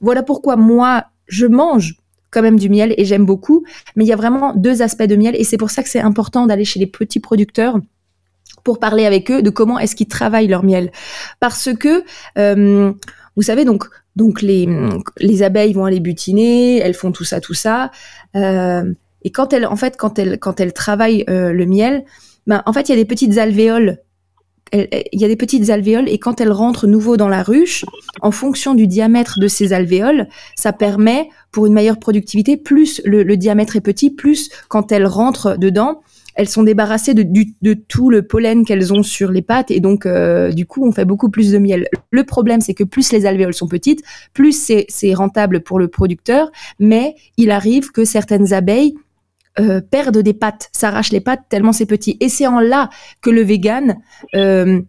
Voilà 0.00 0.22
pourquoi 0.22 0.56
moi 0.56 1.04
je 1.26 1.46
mange 1.46 1.96
quand 2.30 2.42
même 2.42 2.58
du 2.58 2.68
miel 2.68 2.94
et 2.98 3.04
j'aime 3.04 3.24
beaucoup, 3.24 3.64
mais 3.94 4.04
il 4.04 4.08
y 4.08 4.12
a 4.12 4.16
vraiment 4.16 4.54
deux 4.56 4.82
aspects 4.82 5.04
de 5.04 5.14
miel 5.14 5.36
et 5.38 5.44
c'est 5.44 5.56
pour 5.56 5.70
ça 5.70 5.84
que 5.84 5.88
c'est 5.88 6.00
important 6.00 6.46
d'aller 6.46 6.64
chez 6.64 6.80
les 6.80 6.88
petits 6.88 7.20
producteurs 7.20 7.78
pour 8.64 8.78
parler 8.78 9.06
avec 9.06 9.30
eux 9.30 9.42
de 9.42 9.50
comment 9.50 9.78
est-ce 9.78 9.94
qu'ils 9.94 10.08
travaillent 10.08 10.48
leur 10.48 10.64
miel. 10.64 10.90
Parce 11.38 11.68
que, 11.78 12.02
euh, 12.38 12.92
vous 13.36 13.42
savez, 13.42 13.64
donc, 13.64 13.84
donc 14.16 14.42
les, 14.42 14.68
les 15.18 15.42
abeilles 15.42 15.74
vont 15.74 15.84
aller 15.84 16.00
butiner, 16.00 16.78
elles 16.78 16.94
font 16.94 17.12
tout 17.12 17.24
ça, 17.24 17.40
tout 17.40 17.54
ça. 17.54 17.90
Euh, 18.34 18.92
et 19.22 19.30
quand 19.30 19.52
elles, 19.52 19.66
en 19.66 19.76
fait, 19.76 19.96
quand 19.96 20.18
elles, 20.18 20.38
quand 20.38 20.60
elles 20.60 20.72
travaillent 20.72 21.24
euh, 21.28 21.52
le 21.52 21.66
miel, 21.66 22.04
ben, 22.46 22.62
en 22.66 22.72
fait, 22.72 22.88
il 22.88 22.90
y 22.90 22.94
a 22.94 22.96
des 22.96 23.04
petites 23.04 23.38
alvéoles. 23.38 23.98
Il 24.72 25.20
y 25.20 25.24
a 25.24 25.28
des 25.28 25.36
petites 25.36 25.70
alvéoles 25.70 26.08
et 26.08 26.18
quand 26.18 26.40
elles 26.40 26.50
rentrent 26.50 26.88
nouveau 26.88 27.16
dans 27.16 27.28
la 27.28 27.44
ruche, 27.44 27.84
en 28.22 28.32
fonction 28.32 28.74
du 28.74 28.88
diamètre 28.88 29.38
de 29.38 29.46
ces 29.46 29.72
alvéoles, 29.72 30.26
ça 30.56 30.72
permet 30.72 31.28
pour 31.52 31.66
une 31.66 31.74
meilleure 31.74 32.00
productivité, 32.00 32.56
plus 32.56 33.00
le, 33.04 33.22
le 33.22 33.36
diamètre 33.36 33.76
est 33.76 33.80
petit, 33.80 34.10
plus 34.10 34.48
quand 34.68 34.90
elles 34.90 35.06
rentrent 35.06 35.56
dedans, 35.58 36.00
elles 36.34 36.48
sont 36.48 36.62
débarrassées 36.62 37.14
de, 37.14 37.74
tout 37.74 38.10
le 38.10 38.26
pollen 38.26 38.64
qu'elles 38.64 38.92
ont 38.92 39.02
sur 39.02 39.30
les 39.30 39.42
pattes 39.42 39.70
et 39.70 39.80
donc 39.80 40.06
euh, 40.06 40.50
du 40.50 40.66
coup 40.66 40.86
on 40.86 40.92
fait 40.92 41.04
beaucoup 41.04 41.30
plus 41.30 41.52
de 41.52 41.58
miel. 41.58 41.88
Le 42.10 42.24
problème 42.24 42.60
c'est 42.60 42.74
que 42.74 42.84
plus 42.84 43.12
les 43.12 43.26
alvéoles 43.26 43.54
sont 43.54 43.68
petites, 43.68 44.02
plus 44.32 44.52
c'est, 44.52 45.14
rentable 45.14 45.60
pour 45.60 45.78
le 45.78 45.88
producteur, 45.88 46.50
mais 46.78 47.14
il 47.36 47.50
arrive 47.50 47.92
que 47.92 48.04
certaines 48.04 48.52
abeilles 48.52 48.94
euh, 49.60 49.80
perdent 49.80 50.18
des 50.18 50.34
pattes, 50.34 50.70
s'arrachent 50.72 51.12
les 51.12 51.20
pattes 51.20 51.42
tellement 51.48 51.72
c'est 51.72 51.86
petit. 51.86 52.16
Et 52.20 52.28
c'est 52.28 52.46
en 52.46 52.58
là 52.58 52.90
que 53.22 53.30
le 53.30 53.42
vegan 53.42 53.96
euh, 54.34 54.80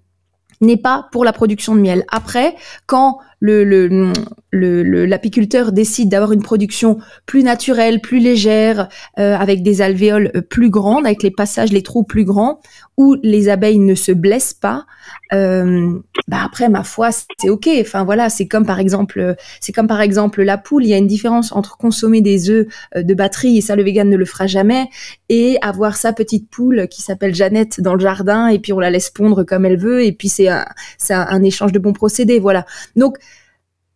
n'est 0.61 0.77
pas 0.77 1.07
pour 1.11 1.25
la 1.25 1.33
production 1.33 1.75
de 1.75 1.81
miel. 1.81 2.05
Après, 2.09 2.55
quand 2.87 3.19
le, 3.39 4.11
l'apiculteur 4.55 5.71
décide 5.71 6.09
d'avoir 6.09 6.31
une 6.31 6.41
production 6.41 6.97
plus 7.25 7.43
naturelle, 7.43 8.01
plus 8.01 8.19
légère, 8.19 8.89
euh, 9.19 9.35
avec 9.35 9.63
des 9.63 9.81
alvéoles 9.81 10.31
euh, 10.35 10.41
plus 10.41 10.69
grandes, 10.69 11.05
avec 11.05 11.23
les 11.23 11.31
passages, 11.31 11.71
les 11.71 11.83
trous 11.83 12.03
plus 12.03 12.23
grands, 12.23 12.59
où 12.97 13.15
les 13.23 13.49
abeilles 13.49 13.79
ne 13.79 13.95
se 13.95 14.11
blessent 14.11 14.53
pas, 14.53 14.85
euh, 15.33 15.99
bah 16.27 16.37
après 16.45 16.69
ma 16.69 16.83
foi 16.83 17.09
c'est 17.11 17.49
ok. 17.49 17.67
Enfin 17.81 18.05
voilà, 18.05 18.29
c'est 18.29 18.47
comme 18.47 18.65
par 18.65 18.79
exemple, 18.79 19.35
c'est 19.59 19.73
comme 19.73 19.87
par 19.87 20.01
exemple 20.01 20.41
la 20.43 20.57
poule. 20.57 20.85
Il 20.85 20.89
y 20.89 20.93
a 20.93 20.97
une 20.97 21.07
différence 21.07 21.51
entre 21.51 21.77
consommer 21.77 22.21
des 22.21 22.49
œufs 22.49 22.67
de 22.95 23.13
batterie 23.13 23.57
et 23.57 23.61
ça 23.61 23.75
le 23.75 23.83
vegan 23.83 24.09
ne 24.09 24.15
le 24.15 24.25
fera 24.25 24.47
jamais, 24.47 24.87
et 25.29 25.57
avoir 25.61 25.97
sa 25.97 26.13
petite 26.13 26.49
poule 26.49 26.87
qui 26.89 27.01
s'appelle 27.01 27.35
Jeannette 27.35 27.81
dans 27.81 27.93
le 27.93 27.99
jardin 27.99 28.47
et 28.47 28.59
puis 28.59 28.73
on 28.73 28.79
la 28.79 28.89
laisse 28.89 29.09
pondre 29.09 29.45
comme 29.45 29.65
elle 29.65 29.77
veut 29.77 30.03
et 30.03 30.11
puis 30.11 30.29
c'est 30.29 30.47
un, 30.47 30.65
c'est 30.97 31.13
un 31.13 31.43
échange 31.43 31.71
de 31.71 31.79
bons 31.79 31.93
procédés. 31.93 32.39
Voilà. 32.39 32.65
Donc 32.95 33.17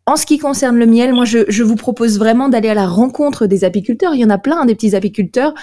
en 0.10 0.16
ce 0.16 0.26
qui 0.26 0.40
concerne 0.40 0.80
le 0.80 0.88
miel, 0.88 1.14
moi, 1.14 1.24
je, 1.26 1.64
vous 1.64 1.76
propose 1.76 2.18
vraiment 2.18 2.50
d'aller 2.50 2.70
à 2.70 2.74
la 2.74 2.88
rencontre 2.88 3.46
des 3.46 3.64
apiculteurs. 3.64 4.16
Il 4.16 4.20
y 4.20 4.26
en 4.26 4.32
a 4.32 4.40
plein, 4.40 4.66
des 4.66 4.74
petits 4.74 4.96
apiculteurs, 4.96 5.54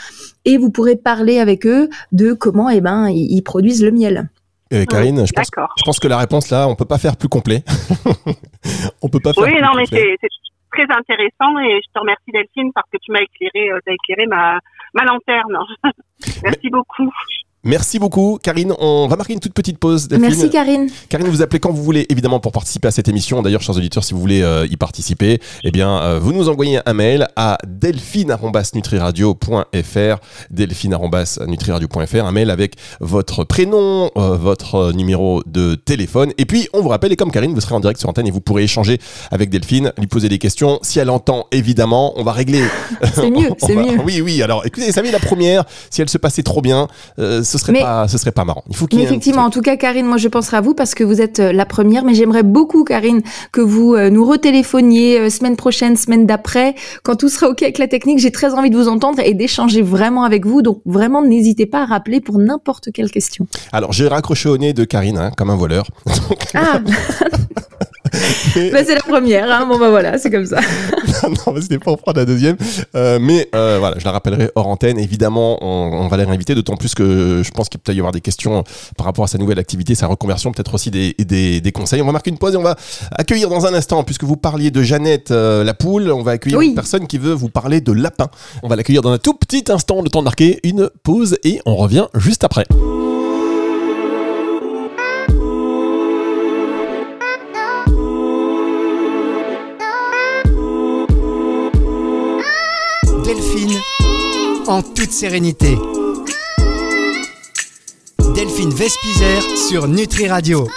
et 0.45 0.57
vous 0.57 0.71
pourrez 0.71 0.95
parler 0.95 1.41
avec 1.41 1.67
eux 1.67 1.89
de 2.13 2.33
comment, 2.33 2.71
eh 2.71 2.81
ben, 2.81 3.09
ils, 3.09 3.43
produisent 3.43 3.83
le 3.83 3.91
miel. 3.91 4.31
Euh, 4.73 4.85
Karine, 4.85 5.27
je 5.27 5.33
pense, 5.33 5.51
je 5.77 5.83
pense, 5.85 5.99
que 5.99 6.07
la 6.07 6.19
réponse 6.19 6.51
là, 6.51 6.69
on 6.69 6.77
peut 6.77 6.85
pas 6.85 6.99
faire 6.99 7.17
plus 7.17 7.29
complet. 7.29 7.65
on 9.03 9.09
peut 9.09 9.19
pas 9.19 9.33
faire. 9.33 9.43
Oui, 9.43 9.61
non, 9.61 9.75
mais 9.77 9.87
c'est 9.87 10.17
très 10.73 10.85
intéressant 10.95 11.59
et 11.59 11.81
je 11.83 11.93
te 11.93 11.99
remercie 11.99 12.31
Delphine 12.33 12.71
parce 12.73 12.89
que 12.93 12.99
tu 13.03 13.11
m'as 13.11 13.23
éclairé, 13.23 13.71
euh, 13.71 13.81
as 13.85 13.93
éclairé 13.93 14.27
ma, 14.29 14.61
ma 14.95 15.05
lanterne. 15.05 15.59
Merci 16.45 16.71
beaucoup. 16.71 17.11
Merci 17.67 17.99
beaucoup, 17.99 18.39
Karine. 18.41 18.73
On 18.79 19.09
va 19.09 19.17
marquer 19.17 19.33
une 19.33 19.41
toute 19.41 19.53
petite 19.53 19.79
pause. 19.79 20.07
Merci, 20.21 20.51
Karine. 20.51 20.89
Karine, 21.09 21.27
vous 21.27 21.43
appelez 21.43 21.59
quand 21.59 21.73
vous 21.73 21.83
voulez, 21.83 22.07
évidemment, 22.11 22.39
pour 22.39 22.53
participer 22.53 22.87
à 22.87 22.93
cette 22.93 23.09
émission. 23.09 23.43
D'ailleurs, 23.43 23.61
chers 23.61 23.77
auditeurs, 23.77 24.05
si 24.05 24.15
vous 24.15 24.21
voulez 24.21 24.43
euh, 24.43 24.69
y 24.71 24.77
participer, 24.77 25.41
eh 25.65 25.73
bien, 25.73 26.01
euh, 26.01 26.21
vous 26.21 26.33
nous 26.33 26.49
envoyez 26.49 26.79
un 26.87 26.95
mail 26.95 27.27
à 27.35 27.59
delphine.nutriradio.fr, 27.67 30.17
delphine.nutriradio.fr, 30.51 32.25
un 32.25 32.31
mail 32.31 32.51
avec 32.51 32.77
votre 33.01 33.43
prénom, 33.43 34.13
euh, 34.17 34.37
votre 34.37 34.93
numéro 34.93 35.43
de 35.45 35.75
téléphone. 35.75 36.31
Et 36.39 36.45
puis, 36.45 36.69
on 36.73 36.83
vous 36.83 36.91
rappelle, 36.91 37.11
et 37.11 37.17
comme 37.17 37.33
Karine, 37.33 37.53
vous 37.53 37.61
serez 37.61 37.75
en 37.75 37.81
direct 37.81 37.99
sur 37.99 38.09
antenne 38.09 38.29
et 38.29 38.31
vous 38.31 38.41
pourrez 38.41 38.63
échanger 38.63 39.01
avec 39.33 39.51
Delphine, 39.51 39.93
lui 39.99 40.07
poser 40.07 40.29
des 40.29 40.39
questions. 40.39 40.79
Si 40.83 41.01
elle 41.01 41.11
entend, 41.11 41.49
évidemment, 41.51 42.13
on 42.15 42.23
va 42.23 42.31
régler. 42.31 42.63
c'est 43.13 43.29
mieux, 43.29 43.51
c'est 43.59 43.75
mieux. 43.75 43.99
Oui, 44.05 44.21
oui. 44.21 44.41
Alors, 44.41 44.65
écoutez, 44.65 44.93
ça 44.93 45.03
met 45.03 45.11
la 45.11 45.19
première. 45.19 45.65
Si 45.91 46.01
elle 46.01 46.09
se 46.09 46.19
passait 46.19 46.45
trop 46.45 46.63
bien, 46.63 46.87
ce 47.19 47.56
serait 47.57 47.81
pas, 47.81 48.09
ce 48.09 48.19
serait 48.19 48.33
pas 48.33 48.45
marrant. 48.45 48.65
Il 48.69 48.77
faut 48.77 48.87
qu'il 48.87 49.01
effectivement, 49.01 49.43
en 49.43 49.51
tout 49.51 49.61
cas, 49.61 49.77
Karine, 49.77 50.07
moi 50.07 50.17
je 50.17 50.29
penserai 50.29 50.59
à 50.59 50.61
vous 50.61 50.75
parce 50.75 50.95
que 50.95 51.05
vous 51.05 51.21
êtes 51.21 51.41
euh, 51.41 51.53
la 51.53 51.67
première, 51.67 52.05
mais 52.05 52.15
j'aimerais 52.15 52.43
beaucoup, 52.43 52.85
Karine, 52.85 53.23
que 53.53 53.61
vous 53.61 53.95
euh, 53.95 54.11
nous 54.11 54.25
retéléphoniez 54.25 55.21
euh, 55.21 55.31
semaine 55.31 55.57
prochaine, 55.57 55.97
semaine 55.97 56.27
d'après, 56.27 56.75
quand 57.03 57.17
tout 57.17 57.29
sera 57.29 57.49
ok 57.49 57.63
avec 57.63 57.79
la 57.79 57.89
technique. 57.89 58.19
J'ai 58.19 58.33
très 58.33 58.55
envie 58.55 58.71
de 58.71 58.77
vous 58.77 58.89
entendre 58.89 59.21
et 59.25 59.35
d'échanger 59.35 59.83
vraiment 59.83 60.25
avec 60.25 60.47
vous. 60.47 60.63
Donc 60.63 60.81
vraiment, 60.87 61.23
n'hésitez 61.23 61.67
pas 61.67 61.83
à 61.83 61.87
rappeler 61.87 62.21
pour 62.21 62.39
n'importe 62.39 62.91
quelle 62.93 63.11
question. 63.11 63.47
Alors 63.73 63.93
j'ai 63.93 64.09
raccroché 64.09 64.49
au 64.49 64.59
nez 64.59 64.73
de 64.73 64.85
Karine, 64.85 65.19
hein, 65.19 65.31
comme 65.37 65.51
un 65.51 65.57
voleur. 65.57 65.87
ah. 66.55 66.81
bah, 68.73 68.85
c'est 68.85 68.95
la 68.95 69.01
première, 69.01 69.51
hein. 69.51 69.67
bon 69.67 69.79
bah 69.79 69.91
voilà, 69.91 70.19
c'est 70.19 70.31
comme 70.31 70.47
ça. 70.47 70.61
non, 71.25 71.53
mais 71.55 71.61
c'était 71.61 71.79
pas 71.79 71.93
en 71.93 71.97
prendre 71.97 72.19
la 72.19 72.25
deuxième. 72.25 72.57
Euh, 72.95 73.19
mais 73.21 73.49
euh, 73.55 73.77
voilà, 73.79 73.99
je 73.99 74.05
la 74.05 74.13
rappellerai 74.13 74.51
hors 74.55 74.69
antenne. 74.69 74.99
Évidemment, 74.99 75.59
on, 75.63 76.09
va 76.09 76.17
les 76.17 76.25
réinviter, 76.25 76.55
d'autant 76.55 76.77
plus 76.77 76.95
que 76.95 77.43
je 77.45 77.51
pense 77.51 77.69
qu'il 77.69 77.81
peut 77.81 77.93
y 77.93 77.99
avoir 77.99 78.13
des 78.13 78.21
questions 78.21 78.65
par 78.97 79.07
rapport 79.07 79.25
à 79.25 79.29
sa 79.29 79.39
nouvelle 79.39 79.59
activité, 79.59 79.95
sa 79.95 80.07
reconversion, 80.07 80.53
peut-être 80.53 80.75
aussi 80.75 80.91
des, 80.91 81.15
des, 81.19 81.61
des, 81.61 81.73
conseils. 81.73 82.03
On 82.03 82.07
va 82.07 82.13
marquer 82.13 82.31
une 82.31 82.39
pause 82.39 82.55
et 82.55 82.57
on 82.57 82.63
va 82.63 82.77
accueillir 83.13 83.49
dans 83.49 83.67
un 83.67 83.75
instant, 83.75 84.05
puisque 84.05 84.25
vous 84.25 84.37
parliez 84.37 84.71
de 84.71 84.83
Jeannette 84.83 85.31
euh, 85.31 85.65
la 85.65 85.75
poule, 85.75 86.11
on 86.11 86.23
va 86.23 86.33
accueillir 86.33 86.61
une 86.61 86.75
personne 86.75 87.07
qui 87.07 87.19
veut 87.19 87.33
vous 87.33 87.49
parler 87.49 87.81
de 87.81 87.93
lapin. 87.93 88.29
On 88.63 88.69
va 88.69 88.77
l'accueillir 88.77 89.03
dans 89.03 89.13
un 89.13 89.19
tout 89.19 89.35
petit 89.35 89.65
instant, 89.69 90.03
le 90.03 90.09
temps 90.09 90.21
de 90.21 90.25
marquer 90.25 90.61
une 90.63 90.91
pause 91.03 91.39
et 91.45 91.61
on 91.67 91.77
revient 91.77 92.07
juste 92.15 92.45
après. 92.45 92.65
En 104.69 104.83
toute 104.83 105.11
sérénité. 105.11 105.77
Delphine 108.37 108.71
Vespizer 108.71 109.43
sur 109.43 109.89
Nutri 109.89 110.29
Radio. 110.29 110.69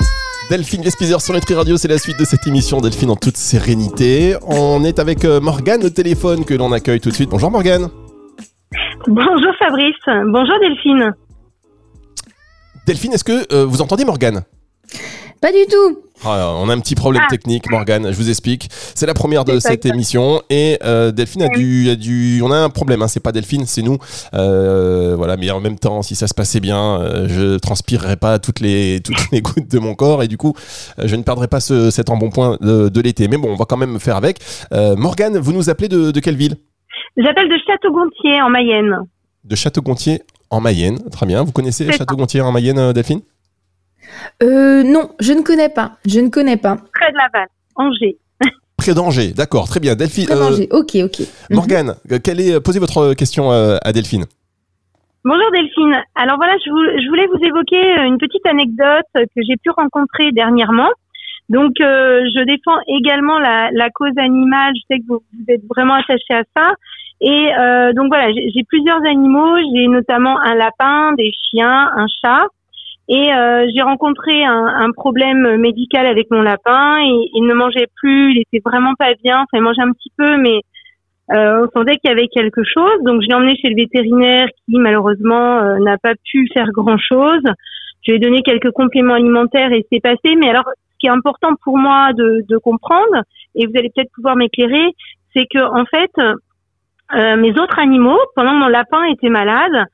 Delphine 0.50 0.82
Vespizer 0.82 1.22
sur 1.22 1.36
Nutri 1.36 1.54
Radio, 1.54 1.78
c'est 1.78 1.88
la 1.88 2.00
suite 2.00 2.18
de 2.20 2.26
cette 2.26 2.48
émission 2.48 2.82
Delphine 2.82 3.12
en 3.12 3.16
toute 3.16 3.38
sérénité. 3.38 4.36
On 4.48 4.84
est 4.84 4.98
avec 4.98 5.26
euh, 5.26 5.40
Morgane 5.40 5.84
au 5.86 5.92
téléphone 5.92 6.44
que 6.44 6.56
l'on 6.56 6.72
accueille 6.72 7.00
tout 7.00 7.10
de 7.10 7.14
suite. 7.14 7.30
Bonjour 7.30 7.52
Morgane. 7.52 7.90
Bonjour 9.08 9.54
Fabrice. 9.60 9.96
Bonjour 10.08 10.60
Delphine. 10.60 11.14
Delphine, 12.88 13.14
est-ce 13.14 13.24
que 13.24 13.54
euh, 13.54 13.66
vous 13.66 13.82
entendez 13.82 14.06
Morgane? 14.06 14.44
Pas 15.40 15.52
du 15.52 15.68
tout. 15.70 16.09
Ah, 16.26 16.54
on 16.58 16.68
a 16.68 16.74
un 16.74 16.80
petit 16.80 16.96
problème 16.96 17.24
ah. 17.26 17.30
technique, 17.30 17.70
Morgane. 17.72 18.12
Je 18.12 18.18
vous 18.18 18.30
explique. 18.30 18.70
C'est 18.72 19.06
la 19.06 19.14
première 19.14 19.46
de 19.46 19.60
cette 19.60 19.86
émission 19.86 20.42
et 20.50 20.78
euh, 20.84 21.12
Delphine 21.12 21.44
a 21.44 21.48
dû, 21.48 21.90
a 21.90 21.96
dû, 21.96 22.42
on 22.44 22.52
a 22.52 22.58
un 22.58 22.70
problème. 22.70 23.02
Hein. 23.02 23.08
C'est 23.08 23.22
pas 23.22 23.32
Delphine, 23.32 23.66
c'est 23.66 23.82
nous. 23.82 23.98
Euh, 24.34 25.16
voilà, 25.16 25.38
mais 25.38 25.50
en 25.50 25.62
même 25.62 25.80
temps, 25.80 26.02
si 26.02 26.16
ça 26.16 26.28
se 26.28 26.34
passait 26.34 26.60
bien, 26.60 27.00
euh, 27.00 27.28
je 27.30 27.58
transpirerais 27.58 28.18
pas 28.18 28.38
toutes 28.38 28.60
les 28.60 29.00
toutes 29.02 29.32
les 29.32 29.42
gouttes 29.42 29.72
de 29.72 29.80
mon 29.80 29.96
corps 29.96 30.22
et 30.22 30.28
du 30.28 30.38
coup, 30.38 30.54
je 31.02 31.16
ne 31.16 31.24
perdrais 31.24 31.48
pas 31.48 31.62
ce, 31.62 31.90
cet 31.90 32.10
embonpoint 32.10 32.58
de, 32.60 32.90
de 32.90 33.02
l'été. 33.02 33.28
Mais 33.28 33.38
bon, 33.38 33.52
on 33.52 33.56
va 33.56 33.66
quand 33.66 33.78
même 33.78 34.00
faire 34.00 34.18
avec. 34.18 34.40
Morgane, 34.72 35.38
vous 35.38 35.54
nous 35.54 35.70
appelez 35.70 35.88
de, 35.88 36.12
de 36.12 36.20
quelle 36.20 36.36
ville? 36.36 36.58
J'appelle 37.18 37.50
de 37.50 37.58
Château-Gontier 37.66 38.42
en 38.42 38.50
Mayenne. 38.50 38.98
De 39.46 39.56
Château-Gontier 39.56 40.22
en 40.50 40.60
Mayenne, 40.60 41.00
très 41.12 41.26
bien. 41.26 41.44
Vous 41.44 41.52
connaissez 41.52 41.92
Château-Gontier 41.92 42.42
en 42.42 42.52
Mayenne, 42.52 42.92
Delphine? 42.94 43.22
Euh, 44.44 44.84
non, 44.84 45.12
je 45.20 45.34
ne 45.34 45.42
connais 45.42 45.70
pas. 45.70 45.98
Je 46.06 46.20
ne 46.20 46.30
connais 46.30 46.58
pas. 46.58 46.78
Près 46.94 47.12
de 47.12 47.18
Laval, 47.18 47.48
Angers. 47.76 48.18
Près 48.78 48.94
d'Angers, 48.94 49.34
d'accord, 49.34 49.68
très 49.68 49.80
bien. 49.80 49.96
Delphine. 49.96 50.26
Près 50.26 50.36
d'Angers, 50.36 50.70
euh, 50.72 50.80
ok, 50.80 50.96
ok. 51.04 51.20
Mhm. 51.20 51.56
Morgane, 51.56 51.96
quelle 52.24 52.40
est, 52.40 52.60
posez 52.62 52.80
votre 52.80 53.14
question 53.14 53.52
euh, 53.52 53.78
à 53.84 53.92
Delphine. 53.92 54.26
Bonjour 55.26 55.52
Delphine. 55.52 56.02
Alors 56.16 56.38
voilà, 56.38 56.56
je, 56.66 57.10
voulais 57.10 57.28
vous 57.28 57.46
évoquer 57.46 57.82
une 58.08 58.18
petite 58.18 58.46
anecdote 58.46 59.06
que 59.14 59.42
j'ai 59.48 59.58
pu 59.62 59.70
rencontrer 59.70 60.32
dernièrement. 60.32 60.90
Donc, 61.50 61.74
je 61.78 62.46
défends 62.46 62.80
également 62.88 63.38
la, 63.38 63.90
cause 63.94 64.14
animale. 64.18 64.72
Je 64.76 64.82
sais 64.90 65.00
que 65.00 65.08
vous, 65.10 65.22
êtes 65.50 65.66
vraiment 65.68 65.96
attaché 65.96 66.34
à 66.34 66.44
ça. 66.56 66.74
Et 67.20 67.50
donc 67.96 68.08
voilà, 68.08 68.32
j'ai 68.32 68.64
plusieurs 68.64 69.04
animaux. 69.06 69.58
J'ai 69.76 69.88
notamment 69.88 70.40
un 70.40 70.56
lapin, 70.56 71.12
des 71.18 71.34
chiens, 71.52 71.92
un 71.98 72.06
chat. 72.24 72.48
Et 73.10 73.34
euh, 73.34 73.66
j'ai 73.74 73.82
rencontré 73.82 74.44
un, 74.46 74.68
un, 74.68 74.92
problème 74.92 75.58
médical 75.58 76.06
avec 76.06 76.30
mon 76.30 76.42
lapin. 76.42 77.00
Et, 77.00 77.30
il 77.34 77.46
ne 77.46 77.54
mangeait 77.56 77.88
plus, 77.96 78.34
il 78.34 78.42
était 78.42 78.62
vraiment 78.64 78.94
pas 78.94 79.14
bien. 79.24 79.38
Enfin, 79.38 79.56
il 79.56 79.62
mangeait 79.62 79.82
un 79.82 79.92
petit 79.92 80.12
peu, 80.16 80.38
mais 80.38 80.62
euh, 81.32 81.66
on 81.66 81.80
sentait 81.80 81.98
qu'il 81.98 82.12
y 82.12 82.14
avait 82.14 82.28
quelque 82.28 82.64
chose. 82.64 83.02
Donc, 83.04 83.22
je 83.24 83.28
l'ai 83.28 83.34
emmené 83.34 83.56
chez 83.56 83.70
le 83.70 83.76
vétérinaire 83.76 84.48
qui, 84.66 84.78
malheureusement, 84.78 85.58
euh, 85.58 85.80
n'a 85.80 85.98
pas 85.98 86.14
pu 86.32 86.48
faire 86.54 86.68
grand-chose. 86.72 87.42
Je 88.04 88.12
lui 88.12 88.18
ai 88.18 88.20
donné 88.20 88.44
quelques 88.44 88.72
compléments 88.72 89.16
alimentaires 89.16 89.72
et 89.72 89.86
c'est 89.92 90.02
passé. 90.02 90.36
Mais 90.38 90.50
alors, 90.50 90.66
ce 90.68 90.98
qui 91.00 91.08
est 91.08 91.12
important 91.12 91.56
pour 91.64 91.78
moi 91.80 92.14
de, 92.14 92.46
de 92.48 92.58
comprendre, 92.58 93.24
et 93.56 93.66
vous 93.66 93.74
allez 93.76 93.90
peut-être 93.96 94.12
pouvoir 94.14 94.36
m'éclairer, 94.36 94.94
c'est 95.34 95.46
que 95.52 95.60
en 95.60 95.86
fait, 95.86 96.12
euh, 97.16 97.38
mes 97.38 97.52
autres 97.52 97.80
animaux, 97.80 98.20
pendant 98.36 98.52
que 98.52 98.58
mon 98.58 98.68
lapin 98.68 99.04
était 99.06 99.30
malade, 99.30 99.86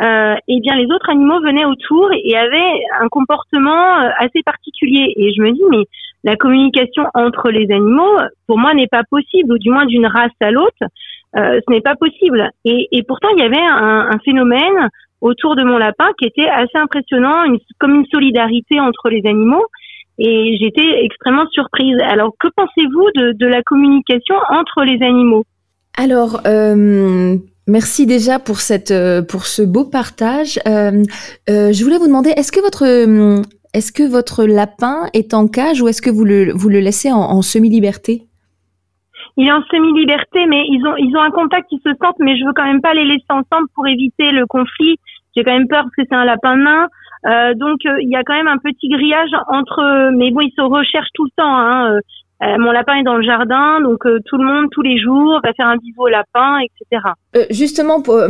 euh, 0.00 0.34
eh 0.48 0.60
bien 0.60 0.74
les 0.76 0.86
autres 0.86 1.10
animaux 1.10 1.40
venaient 1.40 1.66
autour 1.66 2.10
et 2.12 2.36
avaient 2.36 2.80
un 3.00 3.08
comportement 3.08 4.00
euh, 4.00 4.08
assez 4.18 4.42
particulier. 4.44 5.12
Et 5.16 5.32
je 5.34 5.42
me 5.42 5.52
dis, 5.52 5.62
mais 5.70 5.84
la 6.24 6.36
communication 6.36 7.04
entre 7.14 7.50
les 7.50 7.70
animaux, 7.70 8.18
pour 8.46 8.58
moi, 8.58 8.74
n'est 8.74 8.86
pas 8.86 9.02
possible, 9.10 9.52
ou 9.52 9.58
du 9.58 9.70
moins 9.70 9.86
d'une 9.86 10.06
race 10.06 10.30
à 10.40 10.50
l'autre, 10.50 10.82
euh, 11.36 11.60
ce 11.66 11.72
n'est 11.72 11.80
pas 11.80 11.96
possible. 11.96 12.50
Et, 12.64 12.88
et, 12.92 13.02
pourtant, 13.02 13.28
il 13.36 13.42
y 13.42 13.46
avait 13.46 13.56
un, 13.56 14.08
un, 14.10 14.18
phénomène 14.24 14.88
autour 15.20 15.56
de 15.56 15.64
mon 15.64 15.78
lapin 15.78 16.08
qui 16.18 16.26
était 16.26 16.48
assez 16.48 16.76
impressionnant, 16.76 17.44
une, 17.44 17.58
comme 17.78 17.94
une 17.94 18.06
solidarité 18.06 18.80
entre 18.80 19.08
les 19.08 19.26
animaux. 19.26 19.64
Et 20.18 20.56
j'étais 20.60 21.04
extrêmement 21.04 21.46
surprise. 21.50 21.96
Alors, 22.04 22.32
que 22.38 22.48
pensez-vous 22.54 23.10
de, 23.16 23.32
de 23.32 23.46
la 23.46 23.62
communication 23.62 24.36
entre 24.50 24.84
les 24.84 25.02
animaux? 25.04 25.44
Alors, 25.98 26.40
euh, 26.46 27.36
Merci 27.68 28.06
déjà 28.06 28.38
euh, 28.38 29.22
pour 29.22 29.46
ce 29.46 29.62
beau 29.62 29.84
partage. 29.84 30.58
Euh, 30.66 31.02
euh, 31.48 31.72
je 31.72 31.84
voulais 31.84 31.98
vous 31.98 32.08
demander 32.08 32.30
est-ce 32.30 32.50
que 32.50 32.60
votre 34.10 34.44
lapin 34.44 35.06
est 35.14 35.32
en 35.32 35.46
cage 35.46 35.80
ou 35.80 35.88
est-ce 35.88 36.02
que 36.02 36.10
vous 36.10 36.24
le 36.24 36.80
laissez 36.80 37.12
en, 37.12 37.40
semi-liberté? 37.42 38.22
Il 39.36 39.46
est 39.46 39.52
en 39.52 39.62
semi-liberté, 39.62 40.44
mais 40.46 40.64
ils 40.66 41.16
ont 41.16 41.22
un 41.22 41.30
contact, 41.30 41.68
ils 41.70 41.80
se 41.84 41.90
sentent, 42.02 42.18
mais 42.18 42.36
je 42.36 42.44
veux 42.44 42.52
quand 42.52 42.66
même 42.66 42.82
pas 42.82 42.94
les 42.94 43.04
laisser 43.04 43.30
ensemble 43.30 43.68
pour 43.74 43.86
éviter 43.86 44.32
le 44.32 44.44
conflit. 44.46 44.96
J'ai 45.34 45.44
quand 45.44 45.52
même 45.52 45.68
peur 45.68 45.84
parce 45.84 45.94
que 45.96 46.02
c'est 46.06 46.16
un 46.16 46.24
lapin 46.24 46.56
nain. 46.56 46.88
donc 47.54 47.78
il 47.84 48.10
y 48.10 48.16
a 48.16 48.24
quand 48.24 48.34
même 48.34 48.48
un 48.48 48.58
petit 48.58 48.88
grillage 48.88 49.30
entre, 49.48 50.10
mais 50.16 50.32
bon 50.32 50.40
ils 50.40 50.52
se 50.54 50.62
recherchent 50.62 51.14
tout 51.14 51.24
le 51.24 51.30
temps. 51.36 51.56
Hein. 51.56 52.00
Euh, 52.42 52.58
mon 52.58 52.72
lapin 52.72 52.94
est 52.94 53.04
dans 53.04 53.16
le 53.16 53.22
jardin, 53.22 53.80
donc 53.80 54.04
euh, 54.04 54.18
tout 54.24 54.36
le 54.36 54.44
monde, 54.44 54.66
tous 54.72 54.82
les 54.82 54.98
jours, 55.00 55.40
va 55.44 55.52
faire 55.52 55.66
un 55.66 55.76
bisou 55.76 56.02
au 56.02 56.08
lapin, 56.08 56.58
etc. 56.58 57.02
Euh, 57.36 57.44
justement, 57.50 58.02
pour, 58.02 58.20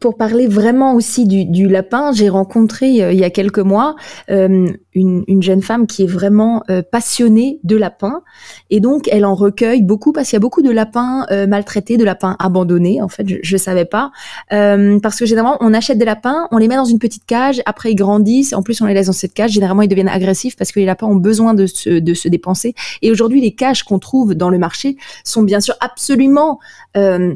pour 0.00 0.16
parler 0.16 0.46
vraiment 0.46 0.94
aussi 0.94 1.26
du, 1.26 1.44
du 1.44 1.68
lapin, 1.68 2.12
j'ai 2.12 2.28
rencontré 2.28 2.88
il 2.88 3.18
y 3.18 3.24
a 3.24 3.30
quelques 3.30 3.58
mois 3.58 3.96
une, 4.28 4.74
une 4.94 5.42
jeune 5.42 5.62
femme 5.62 5.86
qui 5.86 6.04
est 6.04 6.10
vraiment 6.10 6.62
passionnée 6.90 7.60
de 7.64 7.76
lapins. 7.76 8.22
Et 8.70 8.80
donc, 8.80 9.08
elle 9.12 9.24
en 9.24 9.34
recueille 9.34 9.82
beaucoup 9.82 10.12
parce 10.12 10.28
qu'il 10.28 10.36
y 10.36 10.38
a 10.38 10.40
beaucoup 10.40 10.62
de 10.62 10.70
lapins 10.70 11.26
maltraités, 11.48 11.96
de 11.96 12.04
lapins 12.04 12.36
abandonnés. 12.38 13.00
En 13.02 13.08
fait, 13.08 13.26
je 13.42 13.54
ne 13.54 13.58
savais 13.58 13.84
pas. 13.84 14.10
Parce 14.48 15.18
que 15.18 15.26
généralement, 15.26 15.58
on 15.60 15.74
achète 15.74 15.98
des 15.98 16.04
lapins, 16.04 16.48
on 16.50 16.58
les 16.58 16.68
met 16.68 16.76
dans 16.76 16.84
une 16.84 16.98
petite 16.98 17.26
cage, 17.26 17.60
après 17.66 17.92
ils 17.92 17.96
grandissent. 17.96 18.52
En 18.52 18.62
plus, 18.62 18.80
on 18.80 18.86
les 18.86 18.94
laisse 18.94 19.06
dans 19.06 19.12
cette 19.12 19.34
cage. 19.34 19.52
Généralement, 19.52 19.82
ils 19.82 19.88
deviennent 19.88 20.08
agressifs 20.08 20.56
parce 20.56 20.72
que 20.72 20.80
les 20.80 20.86
lapins 20.86 21.06
ont 21.06 21.16
besoin 21.16 21.54
de 21.54 21.66
se, 21.66 22.00
de 22.00 22.14
se 22.14 22.28
dépenser. 22.28 22.74
Et 23.02 23.10
aujourd'hui, 23.10 23.40
les 23.50 23.54
cages 23.56 23.82
qu'on 23.82 23.98
trouve 23.98 24.34
dans 24.34 24.50
le 24.50 24.58
marché 24.58 24.96
sont 25.24 25.42
bien 25.42 25.60
sûr 25.60 25.74
absolument... 25.80 26.58
Euh, 26.96 27.34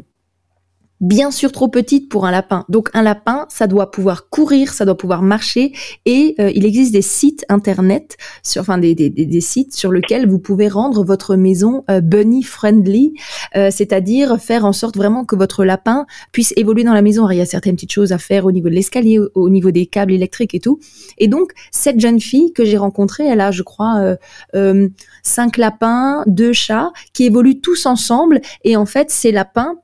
bien 1.05 1.31
sûr 1.31 1.51
trop 1.51 1.67
petite 1.67 2.09
pour 2.09 2.25
un 2.25 2.31
lapin. 2.31 2.65
Donc 2.67 2.89
un 2.93 3.03
lapin, 3.03 3.45
ça 3.49 3.67
doit 3.67 3.91
pouvoir 3.91 4.29
courir, 4.29 4.73
ça 4.73 4.85
doit 4.85 4.97
pouvoir 4.97 5.21
marcher 5.21 5.71
et 6.05 6.35
euh, 6.39 6.51
il 6.53 6.65
existe 6.65 6.91
des 6.93 7.01
sites 7.01 7.45
internet, 7.47 8.17
sur, 8.43 8.61
enfin 8.61 8.77
des, 8.77 8.95
des, 8.95 9.09
des, 9.09 9.41
sites 9.41 9.73
sur 9.75 9.91
lesquels 9.91 10.27
vous 10.27 10.39
pouvez 10.39 10.67
rendre 10.67 11.03
votre 11.03 11.35
maison 11.35 11.83
euh, 11.89 12.01
bunny 12.01 12.43
friendly, 12.43 13.13
euh, 13.55 13.69
c'est-à-dire 13.71 14.41
faire 14.41 14.65
en 14.65 14.73
sorte 14.73 14.97
vraiment 14.97 15.25
que 15.25 15.35
votre 15.35 15.63
lapin 15.63 16.05
puisse 16.31 16.53
évoluer 16.57 16.83
dans 16.83 16.93
la 16.93 17.03
maison. 17.03 17.21
Alors, 17.21 17.33
il 17.33 17.37
y 17.37 17.41
a 17.41 17.45
certaines 17.45 17.75
petites 17.75 17.91
choses 17.91 18.11
à 18.11 18.17
faire 18.17 18.45
au 18.45 18.51
niveau 18.51 18.69
de 18.69 18.75
l'escalier, 18.75 19.19
au, 19.19 19.29
au 19.35 19.49
niveau 19.49 19.71
des 19.71 19.85
câbles 19.85 20.11
électriques 20.11 20.55
et 20.55 20.59
tout. 20.59 20.79
Et 21.17 21.27
donc 21.27 21.51
cette 21.71 21.99
jeune 21.99 22.19
fille 22.19 22.51
que 22.53 22.65
j'ai 22.65 22.77
rencontrée, 22.77 23.25
elle 23.27 23.41
a, 23.41 23.51
je 23.51 23.63
crois, 23.63 23.99
euh, 23.99 24.15
euh, 24.55 24.89
cinq 25.23 25.57
lapins, 25.57 26.23
deux 26.27 26.53
chats 26.53 26.91
qui 27.13 27.25
évoluent 27.25 27.61
tous 27.61 27.85
ensemble 27.85 28.41
et 28.63 28.75
en 28.75 28.85
fait 28.85 29.11
ces 29.11 29.31
lapins 29.31 29.75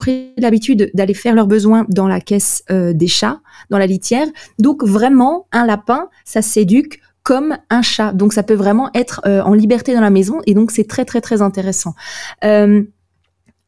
pris 0.00 0.32
l'habitude 0.36 0.90
d'aller 0.94 1.14
faire 1.14 1.34
leurs 1.36 1.46
besoins 1.46 1.86
dans 1.88 2.08
la 2.08 2.20
caisse 2.20 2.64
euh, 2.70 2.92
des 2.92 3.06
chats, 3.06 3.40
dans 3.70 3.78
la 3.78 3.86
litière. 3.86 4.26
Donc 4.58 4.82
vraiment, 4.82 5.46
un 5.52 5.64
lapin, 5.64 6.08
ça 6.24 6.42
s'éduque 6.42 7.00
comme 7.22 7.56
un 7.68 7.82
chat. 7.82 8.12
Donc 8.12 8.32
ça 8.32 8.42
peut 8.42 8.54
vraiment 8.54 8.90
être 8.94 9.20
euh, 9.26 9.42
en 9.42 9.54
liberté 9.54 9.94
dans 9.94 10.00
la 10.00 10.10
maison 10.10 10.40
et 10.46 10.54
donc 10.54 10.72
c'est 10.72 10.88
très 10.88 11.04
très 11.04 11.20
très 11.20 11.42
intéressant. 11.42 11.94
Euh, 12.44 12.82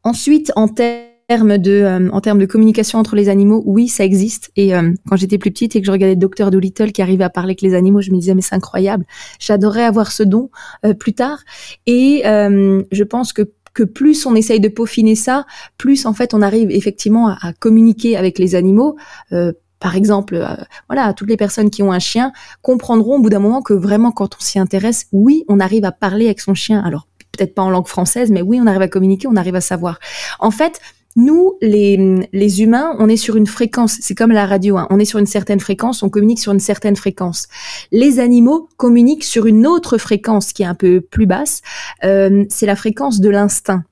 ensuite, 0.03 0.53
en 0.57 0.69
termes 0.69 1.59
de, 1.59 1.73
euh, 1.73 2.11
en 2.11 2.21
termes 2.21 2.39
de 2.39 2.47
communication 2.47 2.99
entre 2.99 3.15
les 3.15 3.29
animaux, 3.29 3.63
oui, 3.67 3.89
ça 3.89 4.05
existe. 4.05 4.51
Et 4.57 4.75
euh, 4.75 4.93
quand 5.09 5.17
j'étais 5.17 5.39
plus 5.39 5.51
petite 5.51 5.77
et 5.77 5.81
que 5.81 5.87
je 5.87 5.93
regardais 5.93 6.17
Docteur 6.17 6.51
Dolittle 6.51 6.93
qui 6.93 7.03
arrivait 7.03 7.25
à 7.25 7.31
parler 7.31 7.51
avec 7.51 7.63
les 7.63 7.75
animaux, 7.75 8.01
je 8.01 8.11
me 8.11 8.17
disais 8.17 8.35
mais 8.35 8.43
c'est 8.43 8.55
incroyable. 8.55 9.05
J'adorerais 9.39 9.85
avoir 9.85 10.13
ce 10.13 10.23
don 10.23 10.51
euh, 10.85 10.95
plus 10.95 11.13
tard. 11.13 11.39
Et 11.87 12.23
je 12.25 13.05
pense 13.05 13.33
que 13.33 13.43
que 13.75 13.83
plus 13.83 14.27
on 14.27 14.35
essaye 14.35 14.61
de 14.61 14.69
peaufiner 14.69 15.15
ça, 15.15 15.47
plus 15.79 16.07
en 16.07 16.13
fait 16.13 16.35
on 16.35 16.43
arrive 16.43 16.71
effectivement 16.71 17.29
à, 17.29 17.53
communiquer 17.59 18.17
avec 18.17 18.39
les 18.39 18.55
animaux. 18.55 18.97
Euh, 19.33 19.53
par 19.79 19.97
exemple, 19.97 20.37
euh, 20.37 20.55
voilà, 20.89 21.13
toutes 21.13 21.29
les 21.29 21.37
personnes 21.37 21.69
qui 21.69 21.83
ont 21.83 21.91
un 21.91 21.99
chien 21.99 22.33
comprendront 22.63 23.17
au 23.17 23.21
bout 23.21 23.31
d'un 23.31 23.41
moment 23.41 23.63
que 23.63 23.75
vraiment 23.75 24.13
quand 24.13 24.37
on 24.37 24.41
s'y 24.41 24.61
intéresse, 24.61 25.07
oui, 25.11 25.45
on 25.49 25.59
arrive 25.59 25.85
à 25.85 25.91
parler 25.91 26.27
avec 26.27 26.41
son 26.41 26.55
chien. 26.55 26.81
Alors 26.85 27.09
peut-être 27.33 27.55
pas 27.55 27.63
en 27.63 27.71
langue 27.71 27.89
française, 27.89 28.31
mais 28.31 28.43
oui, 28.43 28.61
on 28.63 28.67
arrive 28.67 28.83
à 28.83 28.89
communiquer, 28.89 29.27
on 29.27 29.37
arrive 29.37 29.57
à 29.57 29.61
savoir. 29.61 29.99
En 30.39 30.51
fait, 30.51 30.81
nous, 31.15 31.59
les, 31.61 32.29
les 32.33 32.63
humains, 32.63 32.97
on 32.99 33.09
est 33.09 33.17
sur 33.17 33.37
une 33.37 33.47
fréquence. 33.47 33.99
C'est 34.01 34.15
comme 34.15 34.33
la 34.33 34.47
radio. 34.47 34.79
Hein. 34.79 34.87
On 34.91 34.99
est 34.99 35.05
sur 35.05 35.19
une 35.19 35.27
certaine 35.27 35.61
fréquence, 35.61 36.03
on 36.03 36.09
communique 36.09 36.39
sur 36.39 36.53
une 36.53 36.61
certaine 36.61 36.97
fréquence. 36.97 37.49
Les 37.91 38.19
animaux 38.19 38.69
communiquent 38.77 39.25
sur 39.25 39.47
une 39.47 39.67
autre 39.67 39.99
fréquence 39.99 40.53
qui 40.53 40.63
est 40.63 40.67
un 40.67 40.75
peu 40.75 41.01
plus 41.01 41.27
basse. 41.27 41.61
Euh, 42.05 42.45
c'est 42.49 42.67
la 42.67 42.77
fréquence 42.77 43.21
de 43.21 43.29
l'instinct. 43.29 43.85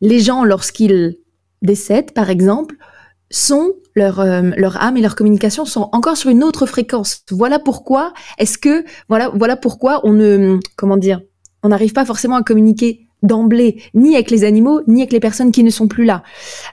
Les 0.00 0.20
gens, 0.20 0.44
lorsqu'ils 0.44 1.18
décèdent, 1.62 2.12
par 2.12 2.28
exemple, 2.28 2.76
sont 3.30 3.72
leur 3.94 4.20
euh, 4.20 4.50
leur 4.56 4.80
âme 4.80 4.96
et 4.96 5.00
leur 5.00 5.16
communication 5.16 5.64
sont 5.64 5.88
encore 5.92 6.16
sur 6.16 6.30
une 6.30 6.44
autre 6.44 6.66
fréquence. 6.66 7.22
Voilà 7.30 7.58
pourquoi 7.58 8.12
est-ce 8.38 8.56
que 8.58 8.84
voilà 9.08 9.30
voilà 9.30 9.56
pourquoi 9.56 10.00
on 10.04 10.12
ne 10.12 10.60
comment 10.76 10.96
dire 10.96 11.20
on 11.64 11.70
n'arrive 11.70 11.92
pas 11.92 12.04
forcément 12.04 12.36
à 12.36 12.42
communiquer 12.42 13.05
d'emblée, 13.22 13.82
ni 13.94 14.14
avec 14.14 14.30
les 14.30 14.44
animaux, 14.44 14.80
ni 14.86 15.00
avec 15.00 15.12
les 15.12 15.20
personnes 15.20 15.52
qui 15.52 15.64
ne 15.64 15.70
sont 15.70 15.88
plus 15.88 16.04
là. 16.04 16.22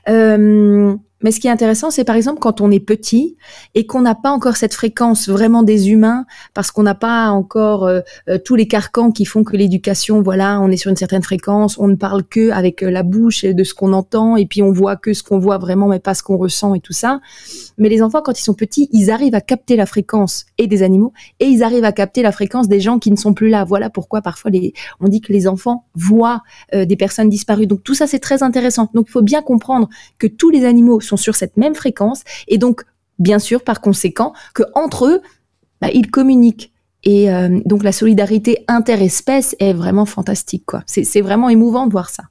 Euh, 0.10 0.96
mais 1.24 1.32
ce 1.32 1.40
qui 1.40 1.48
est 1.48 1.52
intéressant, 1.52 1.90
c'est 1.90 2.04
par 2.04 2.16
exemple 2.16 2.40
quand 2.40 2.62
on 2.62 2.70
est 2.70 2.80
petit 2.80 3.38
et 3.76 3.86
qu'on 3.86 4.02
n'a 4.02 4.16
pas 4.16 4.30
encore 4.30 4.58
cette 4.58 4.74
fréquence 4.74 5.30
vraiment 5.30 5.64
des 5.64 5.90
humains, 5.90 6.26
parce 6.54 6.72
qu'on 6.72 6.84
n'a 6.84 6.96
pas 6.96 7.30
encore 7.30 7.86
euh, 7.86 8.02
euh, 8.30 8.38
tous 8.38 8.56
les 8.56 8.68
carcans 8.68 9.12
qui 9.12 9.26
font 9.26 9.44
que 9.44 9.56
l'éducation, 9.56 10.22
voilà, 10.22 10.60
on 10.62 10.70
est 10.70 10.78
sur 10.78 10.90
une 10.90 10.98
certaine 10.98 11.24
fréquence, 11.24 11.78
on 11.78 11.88
ne 11.88 11.96
parle 11.96 12.24
que 12.24 12.52
avec 12.52 12.84
euh, 12.84 12.92
la 12.92 13.04
bouche 13.04 13.46
de 13.46 13.64
ce 13.64 13.74
qu'on 13.74 13.94
entend, 13.94 14.36
et 14.36 14.46
puis 14.46 14.62
on 14.62 14.72
voit 14.72 14.96
que 14.96 15.14
ce 15.14 15.24
qu'on 15.24 15.40
voit 15.40 15.58
vraiment, 15.58 15.88
mais 15.88 16.00
pas 16.00 16.14
ce 16.14 16.24
qu'on 16.24 16.38
ressent 16.38 16.76
et 16.76 16.80
tout 16.80 16.94
ça. 16.94 17.22
Mais 17.78 17.90
les 17.90 18.02
enfants, 18.02 18.22
quand 18.22 18.38
ils 18.38 18.44
sont 18.44 18.54
petits, 18.54 18.90
ils 18.92 19.10
arrivent 19.10 19.36
à 19.36 19.42
capter 19.42 19.76
la 19.76 19.86
fréquence 19.86 20.46
et 20.58 20.68
des 20.68 20.84
animaux, 20.84 21.14
et 21.40 21.46
ils 21.46 21.64
arrivent 21.64 21.86
à 21.86 21.94
capter 21.94 22.22
la 22.22 22.32
fréquence 22.32 22.68
des 22.68 22.80
gens 22.80 23.00
qui 23.00 23.12
ne 23.12 23.16
sont 23.16 23.34
plus 23.34 23.50
là. 23.50 23.64
Voilà 23.64 23.90
pourquoi 23.90 24.22
parfois 24.22 24.52
on 25.00 25.08
dit 25.08 25.22
que 25.22 25.32
les 25.32 25.48
enfants 25.48 25.86
voient 25.96 26.42
des 26.74 26.96
personnes 26.96 27.30
disparues. 27.30 27.66
Donc 27.66 27.84
tout 27.84 27.94
ça, 27.94 28.08
c'est 28.08 28.20
très 28.20 28.44
intéressant. 28.44 28.90
Donc 28.94 29.06
il 29.08 29.12
faut 29.12 29.22
bien 29.22 29.42
comprendre 29.42 29.90
que 30.20 30.28
tous 30.28 30.50
les 30.50 30.66
animaux 30.66 31.00
sur 31.18 31.36
cette 31.36 31.58
même 31.58 31.76
fréquence 31.76 32.24
et 32.48 32.58
donc 32.58 32.84
bien 33.20 33.40
sûr 33.40 33.64
par 33.64 33.82
conséquent 33.82 34.34
que 34.54 34.64
entre 34.76 35.06
eux 35.06 35.22
bah, 35.82 35.90
ils 35.94 36.10
communiquent 36.10 36.72
et 37.04 37.32
euh, 37.32 37.60
donc 37.66 37.84
la 37.84 37.92
solidarité 37.92 38.64
interespèce 38.68 39.56
est 39.60 39.74
vraiment 39.74 40.06
fantastique 40.06 40.66
quoi 40.66 40.84
c'est 40.86 41.22
vraiment 41.22 41.50
émouvant 41.50 41.88
de 41.88 41.92
voir 41.92 42.10
ça 42.10 42.24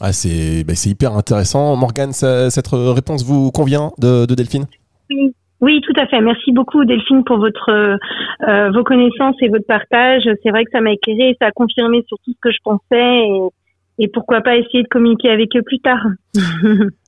ah, 0.00 0.12
c'est 0.12 0.64
bah, 0.64 0.72
hyper 0.84 1.16
intéressant 1.16 1.76
Morgane 1.76 2.12
cette 2.12 2.68
réponse 2.68 3.24
vous 3.24 3.50
convient 3.50 3.92
de, 3.98 4.26
de 4.26 4.34
Delphine? 4.34 4.66
Oui. 5.10 5.34
Oui, 5.62 5.80
tout 5.80 5.92
à 5.96 6.08
fait. 6.08 6.20
Merci 6.20 6.50
beaucoup 6.50 6.84
Delphine 6.84 7.22
pour 7.22 7.38
votre 7.38 7.70
euh, 7.70 8.70
vos 8.72 8.82
connaissances 8.82 9.36
et 9.40 9.48
votre 9.48 9.64
partage. 9.64 10.28
C'est 10.42 10.50
vrai 10.50 10.64
que 10.64 10.72
ça 10.72 10.80
m'a 10.80 10.92
éclairé 10.92 11.30
et 11.30 11.36
ça 11.40 11.46
a 11.46 11.52
confirmé 11.52 12.04
sur 12.08 12.18
tout 12.24 12.32
ce 12.32 12.38
que 12.42 12.50
je 12.50 12.58
pensais 12.64 12.82
et, 12.90 13.40
et 13.98 14.08
pourquoi 14.08 14.40
pas 14.40 14.56
essayer 14.56 14.82
de 14.82 14.88
communiquer 14.88 15.30
avec 15.30 15.50
eux 15.56 15.62
plus 15.62 15.80
tard. 15.80 16.04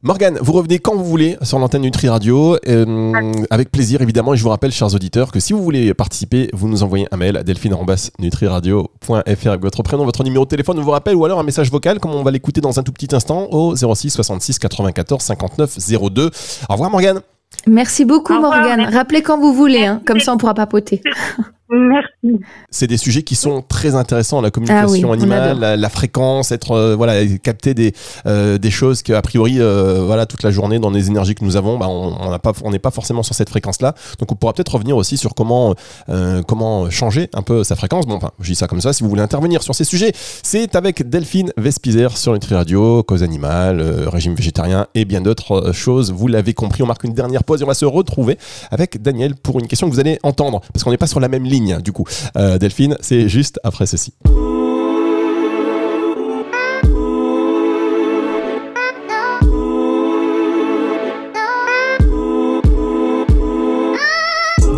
Morgane, 0.03 0.39
vous 0.41 0.53
revenez 0.53 0.79
quand 0.79 0.95
vous 0.95 1.05
voulez 1.05 1.37
sur 1.43 1.59
l'antenne 1.59 1.83
Nutri 1.83 2.09
Radio, 2.09 2.57
euh, 2.69 3.33
avec 3.51 3.71
plaisir 3.71 4.03
évidemment. 4.03 4.35
Et 4.35 4.37
je 4.37 4.43
vous 4.43 4.51
rappelle, 4.51 4.71
chers 4.71 4.95
auditeurs, 4.95 5.33
que 5.33 5.41
si 5.41 5.53
vous 5.53 5.63
voulez 5.63 5.95
participer, 5.95 6.51
vous 6.53 6.69
nous 6.69 6.83
envoyez 6.83 7.07
un 7.11 7.17
mail 7.17 7.37
à 7.37 7.43
delphine.nutriradio.fr 7.43 9.49
avec 9.49 9.63
votre 9.63 9.83
prénom, 9.83 10.05
votre 10.05 10.25
numéro 10.25 10.45
de 10.45 10.51
téléphone, 10.51 10.79
on 10.79 10.83
vous 10.83 10.91
rappelle, 10.91 11.17
ou 11.17 11.25
alors 11.25 11.41
un 11.41 11.45
message 11.45 11.71
vocal, 11.71 12.01
comme 12.01 12.13
on 12.13 12.23
va 12.23 12.31
l'écouter 12.31 12.61
dans 12.61 12.79
un 12.79 12.83
tout 12.83 12.93
petit 12.93 13.15
instant, 13.15 13.49
au 13.51 13.75
06 13.77 14.11
66 14.11 14.59
94 14.59 15.23
59 15.23 15.79
02. 16.11 16.31
Au 16.69 16.73
revoir 16.73 16.91
Morgane. 16.91 17.21
Merci 17.67 18.05
beaucoup 18.05 18.35
Morgane. 18.35 18.83
Rappelez 18.93 19.23
quand 19.23 19.39
vous 19.39 19.55
voulez, 19.55 19.87
hein, 19.87 20.03
comme 20.05 20.21
ça 20.21 20.35
on 20.35 20.37
pourra 20.37 20.55
papoter. 20.55 21.01
Merci. 21.71 22.41
C'est 22.69 22.87
des 22.87 22.99
sujets 22.99 23.23
qui 23.23 23.37
sont 23.37 23.63
très 23.63 23.95
intéressants, 23.95 24.43
la 24.43 24.51
communication 24.51 25.09
ah 25.09 25.13
oui, 25.13 25.19
animale, 25.19 25.59
la, 25.59 25.77
la, 25.77 25.89
fréquence, 25.89 26.53
être 26.53 26.73
euh, 26.73 26.95
voilà, 26.95 27.25
capter 27.43 27.73
des 27.73 27.95
euh, 28.27 28.59
des 28.59 28.71
choses 28.71 29.03
qu'a 29.03 29.23
priori 29.23 29.61
euh, 29.61 30.03
voilà 30.05 30.27
toute 30.27 30.43
la 30.43 30.51
journée 30.51 30.79
dans 30.79 30.91
les 30.91 31.09
énergies 31.09 31.35
que 31.35 31.43
nous 31.43 31.57
avons, 31.57 31.79
bah, 31.79 31.89
on 31.89 32.31
n'a 32.31 32.39
pas 32.39 32.53
on 32.65 32.71
n'est 32.71 32.79
pas 32.79 32.91
forcément 32.91 33.23
sur 33.23 33.35
cette 33.35 33.49
fréquence-là. 33.49 33.95
Donc 34.19 34.31
on 34.31 34.35
pourra 34.35 34.53
peut-être 34.53 34.75
revenir 34.75 34.95
aussi 34.95 35.17
sur 35.17 35.35
comment 35.35 35.75
euh, 36.11 36.43
comment 36.43 36.91
changer 36.91 37.31
un 37.33 37.41
peu 37.41 37.65
sa 37.65 37.77
fréquence. 37.77 38.07
Bon, 38.07 38.17
enfin, 38.17 38.33
je 38.41 38.51
dis 38.51 38.57
ça 38.57 38.67
comme 38.67 38.83
ça. 38.83 38.93
Si 38.93 39.03
vous 39.03 39.09
voulez 39.09 39.23
intervenir 39.23 39.63
sur 39.63 39.75
ces 39.75 39.85
sujets, 39.85 40.13
c'est 40.43 40.77
avec 40.77 41.09
Delphine 41.09 41.51
Vespizer 41.57 42.19
sur 42.19 42.35
Nutri 42.35 42.55
Radio, 42.55 43.03
cause 43.03 43.23
animale, 43.23 43.81
euh, 43.81 44.11
régime 44.11 44.35
végétarien 44.35 44.87
et 44.95 45.07
bien 45.07 45.23
d'autres 45.23 45.73
choses. 45.73 46.13
Vous 46.13 46.29
l'avez 46.29 46.53
compris. 46.53 46.83
On 46.83 46.87
marque 46.87 47.05
une 47.05 47.15
dernière 47.15 47.43
pause 47.43 47.63
et 47.63 47.65
on 47.65 47.69
va 47.69 47.75
se 47.75 47.87
retrouver 47.87 48.37
avec 48.71 49.01
Daniel 49.01 49.35
pour 49.35 49.59
une 49.61 49.67
question 49.67 49.89
que 49.89 49.95
vous 49.95 50.01
allez 50.01 50.19
entendre 50.23 50.61
parce 50.75 50.85
qu'on 50.85 50.91
n'est 50.91 50.99
pas 50.99 51.07
sur 51.07 51.21
la 51.21 51.29
même 51.29 51.45
ligne 51.45 51.54
du 51.61 51.93
coup. 51.93 52.05
Euh, 52.37 52.59
Delphine, 52.59 52.97
c'est 53.01 53.29
juste 53.29 53.61
après 53.63 53.87
ceci. 53.87 54.13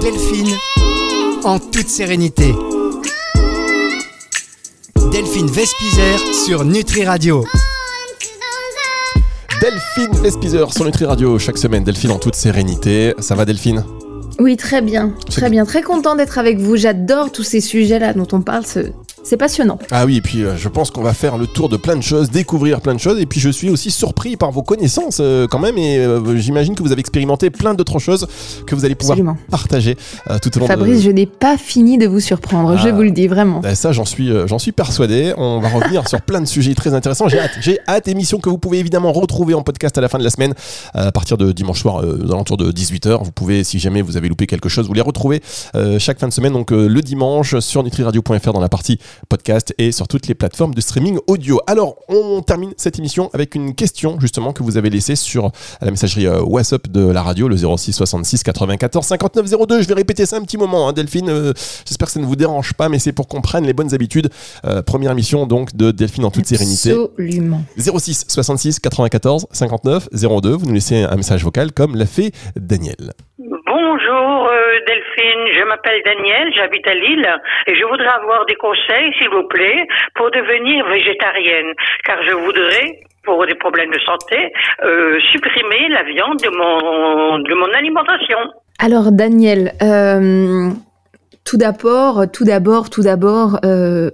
Delphine, 0.01 0.55
en 1.45 1.59
toute 1.59 1.89
sérénité. 1.89 2.55
Delphine 5.13 5.47
Vespizer 5.47 6.19
sur 6.45 6.65
Nutri 6.65 7.05
Radio. 7.05 7.45
Delphine 9.61 10.23
Vespizer 10.23 10.71
sur 10.73 10.85
Nutri 10.85 11.07
Radio 11.07 11.39
chaque 11.39 11.59
semaine. 11.59 11.83
Delphine 11.85 12.11
en 12.11 12.19
toute 12.19 12.35
sérénité. 12.35 13.15
Ça 13.21 13.35
va 13.35 13.47
Delphine? 13.47 13.83
Oui, 14.39 14.57
très 14.57 14.83
bien. 14.83 15.15
Très 15.31 15.49
bien. 15.49 15.65
Très 15.65 15.83
content 15.83 16.15
d'être 16.15 16.39
avec 16.39 16.59
vous. 16.59 16.77
J'adore 16.77 17.33
tous 17.33 17.43
ces 17.43 17.61
sujets-là 17.61 18.13
dont 18.13 18.29
on 18.33 18.43
parle. 18.43 18.65
Ce... 19.27 19.31
c'est 19.31 19.37
passionnant. 19.37 19.79
Ah 19.91 20.07
oui, 20.07 20.17
et 20.17 20.21
puis 20.21 20.43
euh, 20.43 20.57
je 20.57 20.69
pense 20.69 20.91
qu'on 20.91 21.03
va 21.03 21.13
faire 21.15 21.37
le 21.37 21.47
tour 21.47 21.69
de 21.69 21.77
plein 21.77 21.97
de 21.97 22.01
choses, 22.03 22.31
découvrir 22.31 22.81
plein 22.81 22.95
de 22.95 23.01
choses, 23.01 23.21
et 23.21 23.27
puis 23.27 23.41
je 23.41 23.51
suis 23.51 23.71
aussi 23.71 23.91
surpris 23.91 24.37
par 24.37 24.51
vos 24.51 24.63
connaissances 24.63 25.19
euh, 25.21 25.47
quand 25.47 25.59
même, 25.59 25.77
et 25.79 25.99
euh, 25.99 26.37
j'imagine 26.37 26.75
que 26.75 26.83
vous 26.83 26.93
avez 26.93 27.01
expérimenté 27.01 27.51
plein 27.51 27.75
d'autres 27.75 27.99
choses 27.99 28.27
que 28.67 28.75
vous 28.75 28.85
allez 28.85 28.95
pouvoir 28.95 29.15
Absolument. 29.19 29.37
partager 29.51 29.97
tout 30.43 30.57
au 30.57 30.61
long 30.61 30.67
Fabrice, 30.67 30.99
de... 30.99 31.03
je 31.03 31.11
n'ai 31.11 31.27
pas 31.27 31.57
fini 31.57 31.99
de 31.99 32.07
vous 32.07 32.21
surprendre, 32.21 32.77
je 32.79 32.89
Ah. 32.89 32.93
vous 32.93 33.03
le 33.03 33.11
dis 33.11 33.27
vraiment. 33.27 33.61
Ben, 33.61 33.75
ça, 33.75 33.93
j'en 33.93 34.05
suis, 34.05 34.31
j'en 34.47 34.59
suis 34.59 34.73
persuadé. 34.73 35.33
On 35.37 35.61
va 35.61 35.69
revenir 35.69 36.09
sur 36.09 36.21
plein 36.23 36.41
de 36.41 36.47
sujets 36.47 36.75
très 36.75 36.95
intéressants. 36.95 37.29
J'ai 37.29 37.39
hâte. 37.41 37.53
J'ai 37.61 37.79
hâte. 37.89 38.09
Émission 38.09 38.39
que 38.39 38.49
vous 38.49 38.59
pouvez 38.59 38.79
évidemment 38.79 39.13
retrouver 39.13 39.55
en 39.55 39.63
podcast 39.63 39.97
à 39.99 40.01
la 40.01 40.09
fin 40.09 40.19
de 40.19 40.25
la 40.25 40.31
semaine, 40.31 40.55
à 40.95 41.13
partir 41.13 41.37
de 41.37 41.53
dimanche 41.53 41.81
soir, 41.83 41.97
aux 42.05 42.33
alentours 42.33 42.57
de 42.57 42.71
18h. 42.73 43.23
Vous 43.25 43.33
pouvez, 43.33 43.65
si 43.65 43.79
jamais 43.79 44.03
vous 44.03 44.17
avez 44.17 44.29
loupé 44.29 44.47
quelque 44.47 44.69
chose, 44.69 44.87
vous 44.87 44.95
les 44.95 45.01
retrouver 45.01 45.43
euh, 45.75 45.99
chaque 45.99 46.19
fin 46.19 46.29
de 46.29 46.33
semaine, 46.33 46.53
donc 46.53 46.71
le 46.71 47.01
dimanche 47.01 47.59
sur 47.59 47.83
nutriradio.fr 47.83 48.53
dans 48.53 48.61
la 48.61 48.69
partie 48.69 48.99
podcast 49.29 49.75
et 49.79 49.93
sur 49.93 50.09
toutes 50.09 50.27
les 50.29 50.35
plateformes 50.35 50.75
de 50.75 50.81
streaming 50.81 51.19
audio. 51.27 51.61
Alors, 51.67 51.97
on 52.09 52.43
termine 52.43 52.73
cette 52.77 52.99
émission 52.99 53.31
avec 53.33 53.55
une 53.55 53.75
question 53.75 54.19
justement 54.21 54.53
que 54.53 54.63
vous 54.63 54.77
avez 54.77 54.91
laissée 54.91 55.17
sur 55.17 55.51
la 55.81 55.91
messagerie 55.91 56.27
euh, 56.27 56.41
WhatsApp 56.43 56.89
de 56.91 57.07
la 57.07 57.23
radio, 57.23 57.49
le 57.49 57.57
06 57.57 57.93
66 57.93 58.43
94 58.43 59.05
59 59.07 59.51
02. 59.69 59.83
Je 59.83 59.89
vais 59.89 59.95
répéter 59.95 60.27
ça 60.27 60.37
un 60.37 60.43
petit 60.43 60.57
moment, 60.59 60.89
hein, 60.89 60.93
Delphine. 60.93 61.29
euh, 61.29 61.53
J'espère 61.87 62.07
que 62.07 62.13
ça 62.13 62.21
ne 62.21 62.27
vous 62.27 62.37
dérange 62.37 62.75
pas, 62.75 62.89
mais 62.89 62.99
c'est 62.99 63.13
pour 63.13 63.29
qu'on 63.29 63.41
prenne 63.41 63.65
les 63.65 63.73
bonnes 63.73 63.95
habitudes. 63.95 64.31
Euh, 64.65 64.83
première 64.83 65.13
émission 65.13 65.47
donc 65.47 65.75
de 65.77 65.91
Delphine 65.91 66.25
en 66.25 66.31
toute 66.31 66.47
sérénité. 66.47 66.93
Absolument. 66.93 67.63
06 67.79 68.25
66 68.29 68.81
94 68.81 69.47
59 69.53 70.09
02. 70.13 70.51
Vous 70.53 70.67
nous 70.67 70.75
laissez 70.75 71.03
un 71.03 71.17
message 71.17 71.45
vocal 71.45 71.73
comme 71.73 71.97
l'a 71.97 72.07
fait 72.07 72.33
Daniel. 72.57 73.13
Delphine, 74.87 75.47
je 75.59 75.65
m'appelle 75.65 76.01
Daniel, 76.05 76.53
j'habite 76.55 76.87
à 76.87 76.95
Lille 76.95 77.29
et 77.67 77.75
je 77.75 77.85
voudrais 77.85 78.15
avoir 78.23 78.47
des 78.47 78.55
conseils, 78.55 79.13
s'il 79.19 79.31
vous 79.31 79.47
plaît, 79.49 79.87
pour 80.15 80.31
devenir 80.31 80.87
végétarienne, 80.87 81.73
car 82.05 82.23
je 82.23 82.33
voudrais, 82.33 83.01
pour 83.25 83.45
des 83.47 83.55
problèmes 83.55 83.91
de 83.91 84.01
santé, 84.01 84.53
euh, 84.85 85.19
supprimer 85.33 85.89
la 85.89 86.05
viande 86.05 86.39
de 86.39 86.51
mon 86.51 87.39
de 87.41 87.55
mon 87.55 87.73
alimentation. 87.75 88.39
Alors 88.79 89.11
Daniel, 89.11 89.73
euh, 89.83 90.71
tout 91.45 91.57
d'abord, 91.57 92.25
tout 92.33 92.45
d'abord, 92.45 92.91
tout 92.91 93.03
d'abord, 93.03 93.59
euh, 93.65 94.11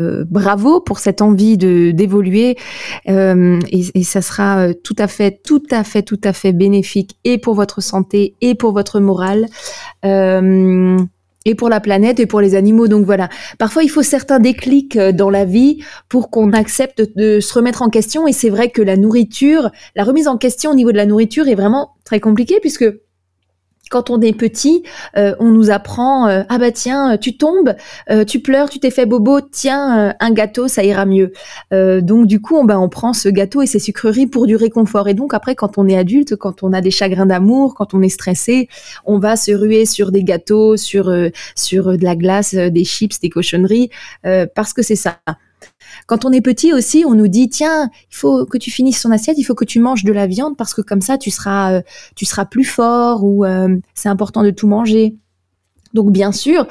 euh, 0.00 0.24
bravo 0.28 0.80
pour 0.80 0.98
cette 0.98 1.22
envie 1.22 1.56
de 1.56 1.90
d'évoluer 1.90 2.56
euh, 3.08 3.58
et, 3.70 3.84
et 3.94 4.04
ça 4.04 4.20
sera 4.20 4.58
euh, 4.68 4.74
tout 4.74 4.96
à 4.98 5.06
fait, 5.06 5.40
tout 5.42 5.62
à 5.70 5.84
fait, 5.84 6.02
tout 6.02 6.20
à 6.22 6.32
fait 6.32 6.52
bénéfique 6.52 7.16
et 7.24 7.38
pour 7.38 7.54
votre 7.54 7.80
santé 7.80 8.34
et 8.40 8.54
pour 8.54 8.72
votre 8.72 9.00
morale. 9.00 9.46
Euh, 10.04 10.98
et 11.46 11.54
pour 11.54 11.70
la 11.70 11.80
planète 11.80 12.20
et 12.20 12.26
pour 12.26 12.42
les 12.42 12.54
animaux. 12.54 12.88
Donc 12.88 13.06
voilà. 13.06 13.30
Parfois, 13.56 13.84
il 13.84 13.88
faut 13.88 14.02
certains 14.02 14.40
déclics 14.40 14.96
euh, 14.96 15.12
dans 15.12 15.30
la 15.30 15.46
vie 15.46 15.82
pour 16.08 16.28
qu'on 16.28 16.52
accepte 16.52 17.02
de 17.16 17.40
se 17.40 17.54
remettre 17.54 17.80
en 17.82 17.88
question. 17.88 18.26
Et 18.26 18.32
c'est 18.32 18.50
vrai 18.50 18.68
que 18.68 18.82
la 18.82 18.96
nourriture, 18.96 19.70
la 19.94 20.04
remise 20.04 20.28
en 20.28 20.36
question 20.36 20.72
au 20.72 20.74
niveau 20.74 20.92
de 20.92 20.96
la 20.96 21.06
nourriture 21.06 21.48
est 21.48 21.54
vraiment 21.54 21.92
très 22.04 22.20
compliquée 22.20 22.58
puisque 22.60 22.84
quand 23.90 24.10
on 24.10 24.20
est 24.20 24.32
petit, 24.32 24.82
euh, 25.16 25.34
on 25.38 25.50
nous 25.50 25.70
apprend 25.70 26.28
euh, 26.28 26.42
ah 26.48 26.58
bah 26.58 26.72
tiens 26.72 27.14
euh, 27.14 27.16
tu 27.16 27.36
tombes, 27.36 27.74
tu 28.26 28.40
pleures, 28.40 28.68
tu 28.68 28.80
t'es 28.80 28.90
fait 28.90 29.06
bobo, 29.06 29.40
tiens 29.40 30.14
un 30.18 30.30
gâteau 30.32 30.68
ça 30.68 30.84
ira 30.84 31.06
mieux. 31.06 31.32
Donc 31.72 32.26
du 32.26 32.40
coup 32.40 32.56
on 32.56 32.64
bah 32.64 32.78
on 32.78 32.88
prend 32.88 33.12
ce 33.12 33.28
gâteau 33.28 33.62
et 33.62 33.66
ces 33.66 33.78
sucreries 33.78 34.26
pour 34.26 34.46
du 34.46 34.56
réconfort 34.56 35.08
et 35.08 35.14
donc 35.14 35.34
après 35.34 35.54
quand 35.54 35.78
on 35.78 35.88
est 35.88 35.96
adulte, 35.96 36.36
quand 36.36 36.62
on 36.62 36.72
a 36.72 36.80
des 36.80 36.90
chagrins 36.90 37.26
d'amour, 37.26 37.74
quand 37.74 37.94
on 37.94 38.02
est 38.02 38.08
stressé, 38.08 38.68
on 39.04 39.18
va 39.18 39.36
se 39.36 39.52
ruer 39.52 39.86
sur 39.86 40.12
des 40.12 40.24
gâteaux, 40.24 40.76
sur 40.76 41.12
sur 41.54 41.98
de 41.98 42.04
la 42.04 42.16
glace, 42.16 42.54
des 42.54 42.84
chips, 42.84 43.20
des 43.20 43.30
cochonneries 43.30 43.90
parce 44.54 44.72
que 44.72 44.82
c'est 44.82 44.96
ça. 44.96 45.18
Quand 46.06 46.24
on 46.24 46.32
est 46.32 46.40
petit 46.40 46.72
aussi, 46.72 47.04
on 47.06 47.14
nous 47.14 47.28
dit 47.28 47.48
tiens, 47.48 47.90
il 48.10 48.14
faut 48.14 48.46
que 48.46 48.58
tu 48.58 48.70
finisses 48.70 49.02
ton 49.02 49.10
assiette, 49.10 49.38
il 49.38 49.44
faut 49.44 49.54
que 49.54 49.64
tu 49.64 49.80
manges 49.80 50.04
de 50.04 50.12
la 50.12 50.26
viande 50.26 50.56
parce 50.56 50.74
que 50.74 50.82
comme 50.82 51.00
ça 51.00 51.18
tu 51.18 51.30
seras 51.30 51.74
euh, 51.74 51.82
tu 52.14 52.24
seras 52.24 52.44
plus 52.44 52.64
fort 52.64 53.24
ou 53.24 53.44
euh, 53.44 53.76
c'est 53.94 54.08
important 54.08 54.42
de 54.42 54.50
tout 54.50 54.68
manger. 54.68 55.16
Donc 55.94 56.12
bien 56.12 56.32
sûr, 56.32 56.66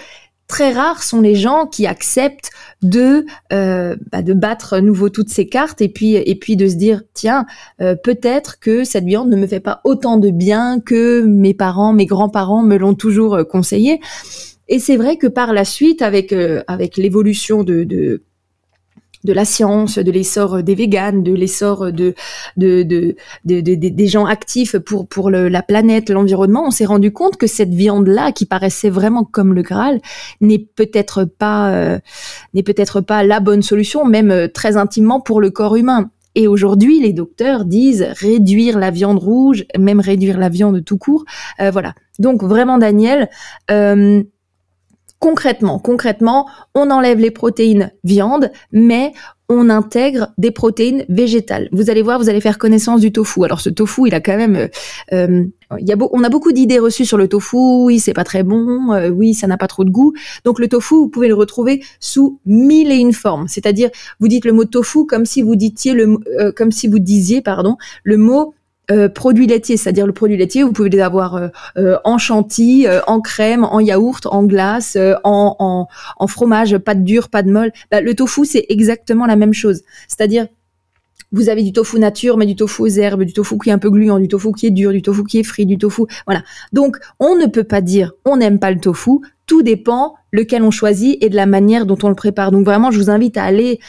très 0.47 0.71
rares 0.71 1.03
sont 1.03 1.21
les 1.21 1.36
gens 1.36 1.65
qui 1.65 1.88
acceptent 1.88 2.51
de 2.81 3.25
euh, 3.51 3.95
bah, 4.12 4.21
de 4.21 4.34
battre 4.34 4.73
à 4.73 4.81
nouveau 4.81 5.10
toutes 5.10 5.29
ces 5.29 5.47
cartes 5.47 5.81
et 5.81 5.89
puis 5.89 6.15
et 6.15 6.36
puis 6.36 6.55
de 6.55 6.67
se 6.67 6.75
dire 6.75 7.01
tiens 7.13 7.45
peut-être 7.79 8.60
que 8.60 8.84
cette 8.84 9.05
viande 9.05 9.29
ne 9.29 9.36
me 9.36 9.47
fait 9.47 9.60
pas 9.60 9.81
autant 9.84 10.17
de 10.17 10.29
bien 10.29 10.79
que 10.79 11.21
mes 11.21 11.53
parents, 11.53 11.93
mes 11.93 12.05
grands-parents 12.05 12.63
me 12.63 12.77
l'ont 12.77 12.95
toujours 12.95 13.39
conseillé. 13.49 13.99
Et 14.67 14.79
c'est 14.79 14.97
vrai 14.97 15.17
que 15.17 15.27
par 15.27 15.53
la 15.53 15.65
suite, 15.65 16.01
avec 16.01 16.34
avec 16.67 16.97
l'évolution 16.97 17.63
de 17.63 18.23
de 19.25 19.33
la 19.33 19.43
science, 19.43 19.97
de 19.97 20.11
l'essor 20.11 20.63
des 20.63 20.75
véganes, 20.75 21.23
de 21.23 21.33
l'essor 21.33 21.91
de, 21.91 22.13
de, 22.55 22.83
de, 22.83 23.15
de- 23.43 23.61
de- 23.61 23.75
de- 23.75 23.89
des 23.89 24.07
gens 24.07 24.25
actifs 24.25 24.77
pour, 24.77 25.07
pour 25.07 25.29
le- 25.29 25.49
la 25.49 25.63
planète, 25.63 26.09
l'environnement, 26.09 26.65
on 26.67 26.71
s'est 26.71 26.85
rendu 26.85 27.11
compte 27.11 27.35
que 27.38 27.47
cette 27.47 27.73
viande-là, 27.73 28.31
qui 28.31 28.45
paraissait 28.45 28.89
vraiment 28.89 29.23
comme 29.23 29.53
le 29.53 29.63
Graal, 29.63 29.99
n'est 30.39 30.59
peut-être 30.59 31.25
pas, 31.25 31.71
euh, 31.71 31.99
n'est 32.53 32.63
peut-être 32.63 33.01
pas 33.01 33.23
la 33.23 33.39
bonne 33.39 33.63
solution, 33.63 34.05
même 34.05 34.31
euh, 34.31 34.47
très 34.47 34.77
intimement 34.77 35.19
pour 35.19 35.41
le 35.41 35.49
corps 35.49 35.75
humain. 35.75 36.11
Et 36.38 36.47
aujourd'hui, 36.47 36.99
les 37.01 37.13
docteurs 37.13 37.63
disent 37.63 38.05
réduire 38.19 38.77
la 38.77 38.91
viande 38.91 39.19
rouge, 39.19 39.65
même 39.79 40.01
réduire 40.01 40.38
la 40.38 40.49
viande 40.49 40.83
tout 40.83 40.97
court. 40.97 41.23
Euh, 41.61 41.71
voilà. 41.71 41.93
Donc 42.19 42.43
vraiment, 42.43 42.77
Daniel, 42.77 43.29
euh, 43.71 44.21
concrètement, 45.19 45.80
concrètement, 45.80 46.47
on 46.73 46.89
enlève 46.91 47.19
les 47.19 47.32
protéines 47.32 47.91
viande, 48.04 48.51
mais 48.71 49.13
on 49.47 49.69
intègre 49.69 50.30
des 50.38 50.51
protéines 50.51 51.06
végétales. 51.08 51.69
Vous 51.71 51.89
allez 51.89 52.01
voir, 52.01 52.19
vous 52.19 52.30
allez 52.30 52.41
faire 52.41 52.58
connaissance 52.58 53.01
du 53.01 53.12
tofu. 53.12 53.43
Alors 53.43 53.60
ce 53.60 53.69
tofu, 53.69 54.08
il 54.08 54.15
a 54.15 54.19
quand 54.19 54.38
même, 54.38 54.56
euh, 54.56 54.67
euh, 55.13 55.45
il 55.80 55.88
y 55.88 55.93
a 55.93 55.95
on 56.12 56.23
a 56.23 56.30
beaucoup 56.30 56.51
d'idées 56.51 56.80
reçues 56.80 57.06
sur 57.06 57.17
le 57.17 57.28
tofu. 57.28 57.58
Oui, 57.58 57.99
c'est 57.99 58.13
pas 58.13 58.23
très 58.23 58.43
bon. 58.43 58.91
euh, 58.93 59.10
oui, 59.10 59.34
ça 59.34 59.47
n'a 59.47 59.58
pas 59.58 59.67
trop 59.67 59.84
de 59.84 59.91
goût. 59.91 60.13
Donc 60.45 60.60
le 60.60 60.67
tofu, 60.67 60.95
vous 60.95 61.10
pouvez 61.10 61.28
le 61.28 61.36
retrouver 61.36 61.84
sous 61.99 62.39
mille 62.45 62.91
et 62.91 62.95
une 62.95 63.13
formes. 63.13 63.47
C'est-à-dire, 63.47 63.89
vous 64.19 64.28
dites 64.28 64.45
le 64.45 64.54
mot 64.54 64.65
tofu 64.65 65.06
comme 65.06 65.25
si 65.25 65.41
vous 65.41 65.54
le, 65.54 66.17
euh, 66.39 66.51
comme 66.51 66.71
si 66.71 66.88
vous 66.88 66.99
disiez, 66.99 67.41
pardon, 67.41 67.78
le 68.04 68.17
mot 68.17 68.54
euh, 68.91 69.09
produit 69.09 69.47
laitier, 69.47 69.77
c'est-à-dire 69.77 70.05
le 70.05 70.13
produit 70.13 70.37
laitier, 70.37 70.63
vous 70.63 70.71
pouvez 70.71 70.89
les 70.89 70.99
avoir 70.99 71.35
euh, 71.35 71.47
euh, 71.77 71.97
en 72.03 72.17
chantilly, 72.17 72.87
en 73.07 73.19
crème, 73.21 73.63
en 73.63 73.79
yaourt, 73.79 74.25
en 74.27 74.43
glace, 74.43 74.97
en 75.23 75.87
fromage, 76.27 76.77
pas 76.77 76.95
de 76.95 77.01
dur, 77.01 77.29
pas 77.29 77.43
de 77.43 77.51
molle. 77.51 77.71
Bah, 77.91 78.01
le 78.01 78.13
tofu, 78.13 78.45
c'est 78.45 78.65
exactement 78.69 79.25
la 79.25 79.35
même 79.35 79.53
chose. 79.53 79.81
C'est-à-dire, 80.07 80.47
vous 81.31 81.49
avez 81.49 81.63
du 81.63 81.73
tofu 81.73 81.99
nature, 81.99 82.37
mais 82.37 82.45
du 82.45 82.55
tofu 82.55 82.83
aux 82.83 82.87
herbes, 82.87 83.23
du 83.23 83.33
tofu 83.33 83.57
qui 83.57 83.69
est 83.69 83.73
un 83.73 83.79
peu 83.79 83.89
gluant, 83.89 84.19
du 84.19 84.27
tofu 84.27 84.51
qui 84.53 84.67
est 84.67 84.71
dur, 84.71 84.91
du 84.91 85.01
tofu 85.01 85.23
qui 85.23 85.39
est 85.39 85.43
frit, 85.43 85.65
du 85.65 85.77
tofu. 85.77 86.03
Voilà. 86.25 86.43
Donc, 86.71 86.97
on 87.19 87.35
ne 87.35 87.45
peut 87.47 87.63
pas 87.63 87.81
dire 87.81 88.13
on 88.23 88.37
n'aime 88.37 88.59
pas 88.59 88.71
le 88.71 88.79
tofu. 88.79 89.19
Tout 89.45 89.61
dépend 89.61 90.15
lequel 90.31 90.63
on 90.63 90.71
choisit 90.71 91.21
et 91.23 91.29
de 91.29 91.35
la 91.35 91.45
manière 91.45 91.85
dont 91.85 91.97
on 92.03 92.09
le 92.09 92.15
prépare. 92.15 92.51
Donc, 92.51 92.65
vraiment, 92.65 92.91
je 92.91 92.97
vous 92.97 93.09
invite 93.09 93.37
à 93.37 93.43
aller 93.43 93.79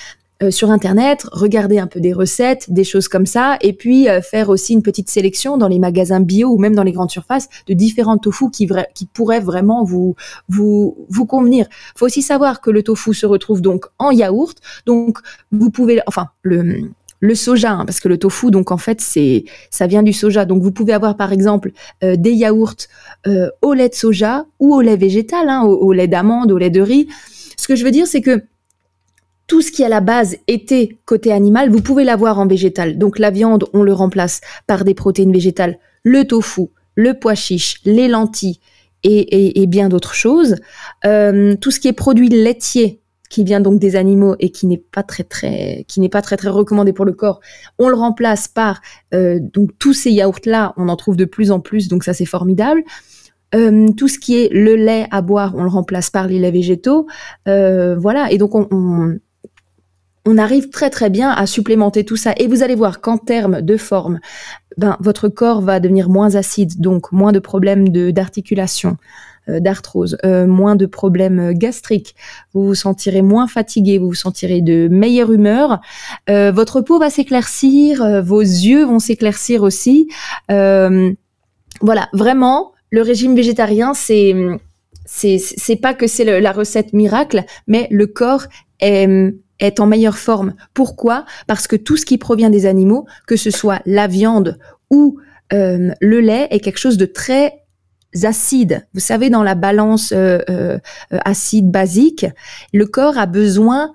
euh, 0.42 0.50
sur 0.50 0.70
Internet, 0.70 1.26
regarder 1.32 1.78
un 1.78 1.86
peu 1.86 2.00
des 2.00 2.12
recettes, 2.12 2.70
des 2.70 2.84
choses 2.84 3.08
comme 3.08 3.26
ça, 3.26 3.56
et 3.60 3.72
puis 3.72 4.08
euh, 4.08 4.20
faire 4.20 4.48
aussi 4.48 4.74
une 4.74 4.82
petite 4.82 5.08
sélection 5.08 5.56
dans 5.56 5.68
les 5.68 5.78
magasins 5.78 6.20
bio 6.20 6.48
ou 6.48 6.58
même 6.58 6.74
dans 6.74 6.82
les 6.82 6.92
grandes 6.92 7.10
surfaces 7.10 7.48
de 7.66 7.74
différents 7.74 8.18
tofu 8.18 8.50
qui, 8.50 8.68
qui 8.94 9.06
pourraient 9.06 9.40
vraiment 9.40 9.84
vous, 9.84 10.14
vous, 10.48 11.06
vous 11.08 11.26
convenir. 11.26 11.66
faut 11.96 12.06
aussi 12.06 12.22
savoir 12.22 12.60
que 12.60 12.70
le 12.70 12.82
tofu 12.82 13.14
se 13.14 13.26
retrouve 13.26 13.62
donc 13.62 13.86
en 13.98 14.10
yaourt, 14.10 14.58
donc 14.84 15.18
vous 15.52 15.70
pouvez, 15.70 16.00
enfin, 16.06 16.28
le, 16.42 16.90
le 17.20 17.34
soja, 17.34 17.72
hein, 17.72 17.84
parce 17.86 18.00
que 18.00 18.08
le 18.08 18.18
tofu, 18.18 18.50
donc 18.50 18.70
en 18.70 18.76
fait, 18.76 19.00
c'est, 19.00 19.44
ça 19.70 19.86
vient 19.86 20.02
du 20.02 20.12
soja. 20.12 20.44
Donc 20.44 20.62
vous 20.62 20.72
pouvez 20.72 20.92
avoir 20.92 21.16
par 21.16 21.32
exemple 21.32 21.72
euh, 22.04 22.16
des 22.16 22.32
yaourts 22.32 22.86
euh, 23.26 23.48
au 23.62 23.72
lait 23.72 23.88
de 23.88 23.94
soja 23.94 24.46
ou 24.58 24.74
au 24.74 24.80
lait 24.80 24.96
végétal, 24.96 25.48
hein, 25.48 25.62
au, 25.62 25.76
au 25.76 25.92
lait 25.92 26.08
d'amande, 26.08 26.52
au 26.52 26.58
lait 26.58 26.70
de 26.70 26.80
riz. 26.80 27.08
Ce 27.56 27.66
que 27.66 27.76
je 27.76 27.84
veux 27.84 27.90
dire, 27.90 28.06
c'est 28.06 28.20
que 28.20 28.44
tout 29.46 29.62
ce 29.62 29.70
qui 29.70 29.84
à 29.84 29.88
la 29.88 30.00
base 30.00 30.36
était 30.48 30.98
côté 31.04 31.32
animal, 31.32 31.70
vous 31.70 31.80
pouvez 31.80 32.04
l'avoir 32.04 32.38
en 32.38 32.46
végétal. 32.46 32.98
Donc 32.98 33.18
la 33.18 33.30
viande, 33.30 33.64
on 33.72 33.82
le 33.82 33.92
remplace 33.92 34.40
par 34.66 34.84
des 34.84 34.94
protéines 34.94 35.32
végétales, 35.32 35.78
le 36.02 36.24
tofu, 36.24 36.68
le 36.94 37.14
pois 37.14 37.34
chiche, 37.34 37.80
les 37.84 38.08
lentilles 38.08 38.58
et, 39.04 39.62
et- 39.62 39.66
bien 39.66 39.88
d'autres 39.88 40.14
choses. 40.14 40.56
Euh, 41.04 41.54
tout 41.60 41.70
ce 41.70 41.78
qui 41.78 41.86
est 41.88 41.92
produit 41.92 42.28
laitier, 42.28 43.00
qui 43.30 43.44
vient 43.44 43.60
donc 43.60 43.78
des 43.78 43.94
animaux 43.96 44.34
et 44.40 44.50
qui 44.50 44.66
n'est 44.66 44.82
pas 44.92 45.02
très 45.02 45.22
très, 45.24 45.84
qui 45.86 46.00
n'est 46.00 46.08
pas 46.08 46.22
très 46.22 46.36
très 46.36 46.48
recommandé 46.48 46.92
pour 46.92 47.04
le 47.04 47.12
corps, 47.12 47.40
on 47.78 47.88
le 47.88 47.94
remplace 47.94 48.48
par 48.48 48.80
euh, 49.14 49.38
donc 49.40 49.70
tous 49.78 49.92
ces 49.92 50.10
yaourts 50.10 50.40
là, 50.46 50.74
on 50.76 50.88
en 50.88 50.96
trouve 50.96 51.16
de 51.16 51.24
plus 51.24 51.50
en 51.50 51.60
plus, 51.60 51.88
donc 51.88 52.02
ça 52.02 52.14
c'est 52.14 52.24
formidable. 52.24 52.82
Euh, 53.54 53.88
tout 53.96 54.08
ce 54.08 54.18
qui 54.18 54.36
est 54.36 54.52
le 54.52 54.74
lait 54.74 55.06
à 55.12 55.22
boire, 55.22 55.54
on 55.56 55.62
le 55.62 55.68
remplace 55.68 56.10
par 56.10 56.26
les 56.26 56.40
laits 56.40 56.52
végétaux. 56.52 57.06
Voilà, 57.46 58.32
et 58.32 58.38
donc 58.38 58.56
on, 58.56 58.66
on, 58.72 59.18
on 60.26 60.38
arrive 60.38 60.70
très 60.70 60.90
très 60.90 61.10
bien 61.10 61.30
à 61.30 61.46
supplémenter 61.46 62.04
tout 62.04 62.16
ça. 62.16 62.32
Et 62.36 62.46
vous 62.48 62.62
allez 62.62 62.74
voir 62.74 63.00
qu'en 63.00 63.16
termes 63.16 63.62
de 63.62 63.76
forme, 63.76 64.18
ben, 64.76 64.96
votre 65.00 65.28
corps 65.28 65.62
va 65.62 65.80
devenir 65.80 66.08
moins 66.08 66.34
acide, 66.34 66.80
donc 66.80 67.12
moins 67.12 67.32
de 67.32 67.38
problèmes 67.38 67.88
d'articulation. 67.88 68.96
euh, 69.48 69.60
d'arthrose, 69.60 70.18
euh, 70.24 70.46
moins 70.46 70.76
de 70.76 70.86
problèmes 70.86 71.52
gastriques, 71.52 72.14
vous 72.52 72.64
vous 72.64 72.74
sentirez 72.74 73.22
moins 73.22 73.46
fatigué, 73.46 73.98
vous 73.98 74.08
vous 74.08 74.14
sentirez 74.14 74.60
de 74.60 74.88
meilleure 74.90 75.32
humeur, 75.32 75.80
euh, 76.28 76.50
votre 76.52 76.80
peau 76.80 76.98
va 76.98 77.10
s'éclaircir, 77.10 78.02
euh, 78.02 78.20
vos 78.20 78.40
yeux 78.40 78.84
vont 78.84 78.98
s'éclaircir 78.98 79.62
aussi. 79.62 80.08
Euh, 80.50 81.12
voilà, 81.80 82.08
vraiment, 82.12 82.72
le 82.90 83.02
régime 83.02 83.34
végétarien, 83.34 83.94
c'est 83.94 84.34
c'est 85.08 85.76
pas 85.80 85.94
que 85.94 86.08
c'est 86.08 86.40
la 86.40 86.50
recette 86.52 86.92
miracle, 86.92 87.44
mais 87.68 87.86
le 87.92 88.08
corps 88.08 88.46
est 88.80 89.06
est 89.60 89.80
en 89.80 89.86
meilleure 89.86 90.18
forme. 90.18 90.54
Pourquoi? 90.74 91.24
Parce 91.46 91.66
que 91.66 91.76
tout 91.76 91.96
ce 91.96 92.06
qui 92.06 92.18
provient 92.18 92.50
des 92.50 92.66
animaux, 92.66 93.06
que 93.26 93.36
ce 93.36 93.50
soit 93.50 93.80
la 93.86 94.06
viande 94.06 94.58
ou 94.90 95.18
euh, 95.52 95.92
le 96.00 96.20
lait, 96.20 96.48
est 96.50 96.60
quelque 96.60 96.78
chose 96.78 96.96
de 96.96 97.06
très 97.06 97.66
acide. 98.24 98.86
Vous 98.94 99.00
savez, 99.00 99.30
dans 99.30 99.42
la 99.42 99.54
balance 99.54 100.12
euh, 100.12 100.38
euh, 100.48 100.78
euh, 101.12 101.18
acide-basique, 101.24 102.26
le 102.72 102.86
corps 102.86 103.18
a 103.18 103.26
besoin 103.26 103.92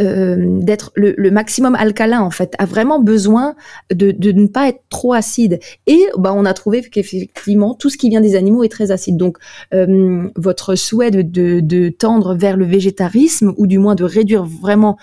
euh, 0.00 0.58
d'être 0.60 0.90
le, 0.96 1.30
maximum 1.30 1.76
alcalin 1.76 2.20
en 2.20 2.30
fait, 2.30 2.54
a 2.58 2.66
vraiment 2.66 3.00
besoin 3.00 3.54
de, 3.92 4.10
de 4.10 4.32
ne 4.32 4.48
pas 4.48 4.68
être 4.68 4.82
trop 4.90 5.12
acide. 5.12 5.60
Et 5.86 6.04
bah, 6.18 6.32
on 6.34 6.44
a 6.44 6.52
trouvé 6.52 6.82
qu'effectivement 6.82 7.74
tout 7.74 7.90
ce 7.90 7.96
qui 7.96 8.08
vient 8.08 8.20
des 8.20 8.34
animaux 8.34 8.64
est 8.64 8.68
très 8.68 8.90
acide. 8.90 9.16
Donc 9.16 9.38
euh, 9.72 10.28
votre 10.36 10.74
souhait 10.74 11.12
de, 11.12 11.22
de, 11.60 11.88
tendre 11.90 12.34
vers 12.34 12.56
le 12.56 12.64
végétarisme 12.64 13.54
ou 13.56 13.66
du 13.68 13.78
moins 13.78 13.94
de 13.94 14.04
réduire 14.04 14.44
vraiment, 14.44 14.96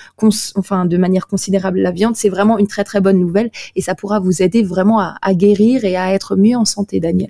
enfin 0.55 0.85
de 0.85 0.97
manière 0.97 1.27
considérable 1.27 1.79
la 1.79 1.91
viande, 1.91 2.15
c'est 2.17 2.29
vraiment 2.29 2.57
une 2.57 2.67
très 2.67 2.83
très 2.83 2.99
bonne 2.99 3.19
nouvelle 3.19 3.49
et 3.77 3.81
ça 3.81 3.95
pourra 3.95 4.19
vous 4.19 4.41
aider 4.41 4.61
vraiment 4.61 4.99
à, 4.99 5.33
guérir 5.33 5.85
et 5.85 5.95
à 5.95 6.13
être 6.13 6.35
mieux 6.35 6.57
en 6.57 6.65
santé, 6.65 6.99
Daniel. 6.99 7.29